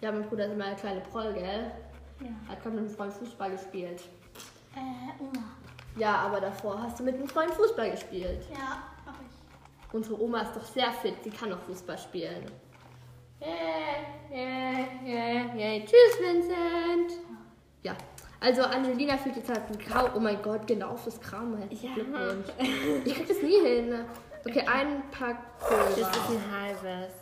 Ja, 0.00 0.12
mein 0.12 0.22
Bruder 0.28 0.46
ist 0.46 0.52
immer 0.52 0.66
eine 0.66 0.76
kleine 0.76 1.00
Proll, 1.00 1.32
gell? 1.34 1.70
Ja. 2.20 2.28
Hat 2.48 2.62
gerade 2.62 2.76
mit 2.76 2.86
einem 2.86 2.94
Freund 2.96 3.12
Fußball 3.12 3.50
gespielt. 3.50 4.02
Äh, 4.74 5.22
Oma. 5.22 5.44
Ja, 5.96 6.16
aber 6.18 6.40
davor 6.40 6.82
hast 6.82 6.98
du 7.00 7.04
mit 7.04 7.14
einem 7.14 7.28
Freund 7.28 7.50
Fußball 7.52 7.90
gespielt. 7.90 8.44
Ja, 8.52 8.82
hab 9.06 9.14
ich. 9.20 9.94
Unsere 9.94 10.20
Oma 10.20 10.40
ist 10.42 10.54
doch 10.56 10.64
sehr 10.64 10.90
fit, 10.92 11.14
sie 11.22 11.30
kann 11.30 11.52
auch 11.52 11.60
Fußball 11.60 11.96
spielen. 11.98 12.44
Yeah, 13.40 14.06
yeah, 14.30 14.86
yeah, 15.04 15.54
yeah. 15.54 15.80
Tschüss, 15.84 16.18
Vincent. 16.20 17.20
Ja, 17.82 17.94
also 18.40 18.62
Angelina 18.62 19.16
fühlt 19.18 19.36
jetzt 19.36 19.48
halt 19.48 19.62
einen 19.66 19.78
Grau. 19.78 20.08
Oh 20.16 20.20
mein 20.20 20.40
Gott, 20.42 20.66
genau 20.66 20.96
fürs 20.96 21.20
Kram. 21.20 21.58
Ja. 21.70 21.92
Glückwunsch. 21.94 22.46
Ich 23.04 23.14
krieg 23.14 23.28
das 23.28 23.42
nie 23.42 23.60
hin. 23.62 23.94
Okay, 24.46 24.64
ein 24.66 25.02
Pack 25.10 25.38
Das 25.60 25.68
Pulver. 25.68 26.10
ist 26.10 26.30
ein 26.30 26.52
halbes. 26.52 27.12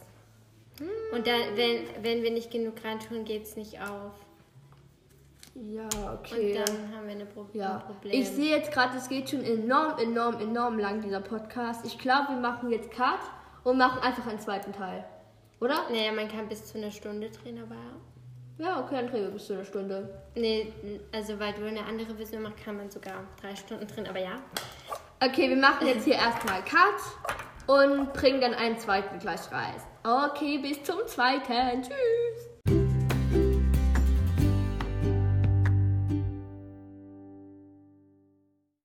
Und 1.13 1.27
dann, 1.27 1.41
wenn, 1.57 1.87
wenn 2.03 2.23
wir 2.23 2.31
nicht 2.31 2.51
genug 2.51 2.75
reintun, 2.85 3.25
geht 3.25 3.45
es 3.45 3.57
nicht 3.57 3.81
auf. 3.81 4.13
Ja, 5.55 5.85
Und 5.85 6.19
okay. 6.19 6.55
dann 6.55 6.97
haben 6.97 7.07
wir 7.07 7.15
eine 7.15 7.27
Pro 7.27 7.47
Ja, 7.53 7.77
ein 7.77 7.81
Problem. 7.83 8.21
ich 8.21 8.29
sehe 8.29 8.57
jetzt 8.57 8.73
gerade, 8.73 8.97
es 8.97 9.09
geht 9.09 9.31
schon 9.31 9.45
enorm, 9.45 9.99
enorm, 9.99 10.41
enorm 10.41 10.79
lang, 10.79 11.01
dieser 11.01 11.21
Podcast. 11.21 11.87
Ich 11.87 11.99
glaube, 11.99 12.31
wir 12.31 12.41
machen 12.41 12.71
jetzt 12.71 12.91
Cut 12.91 13.21
und 13.63 13.79
machen 13.79 14.01
einfach 14.03 14.27
einen 14.27 14.41
zweiten 14.41 14.73
Teil. 14.73 15.05
Oder? 15.61 15.89
Naja, 15.91 16.11
man 16.13 16.29
kann 16.29 16.49
bis 16.49 16.67
zu 16.67 16.79
einer 16.79 16.91
Stunde 16.91 17.31
drehen, 17.31 17.63
aber. 17.63 17.77
Ja, 18.59 18.81
okay, 18.81 18.97
dann 18.97 19.07
drehen 19.09 19.23
wir 19.23 19.31
bis 19.31 19.47
zu 19.47 19.55
einer 19.55 19.65
Stunde. 19.65 20.23
Nee, 20.35 20.73
also 21.13 21.39
weil 21.39 21.53
du 21.53 21.67
eine 21.67 21.85
andere 21.85 22.15
Version 22.15 22.43
machst, 22.43 22.65
kann 22.65 22.77
man 22.77 22.91
sogar 22.91 23.25
drei 23.41 23.55
Stunden 23.55 23.87
drin, 23.87 24.07
aber 24.09 24.21
ja. 24.21 24.41
Okay, 25.25 25.49
wir 25.49 25.57
machen 25.57 25.87
jetzt 25.87 26.05
hier 26.05 26.15
erstmal 26.15 26.63
Cut 26.63 27.69
und 27.69 28.13
bringen 28.13 28.41
dann 28.41 28.55
einen 28.55 28.79
zweiten 28.79 29.19
gleich 29.21 29.41
rein. 29.53 29.75
Okay, 30.03 30.59
bis 30.59 30.83
zum 30.83 30.99
zweiten. 31.07 31.83
Tschüss. 31.83 32.24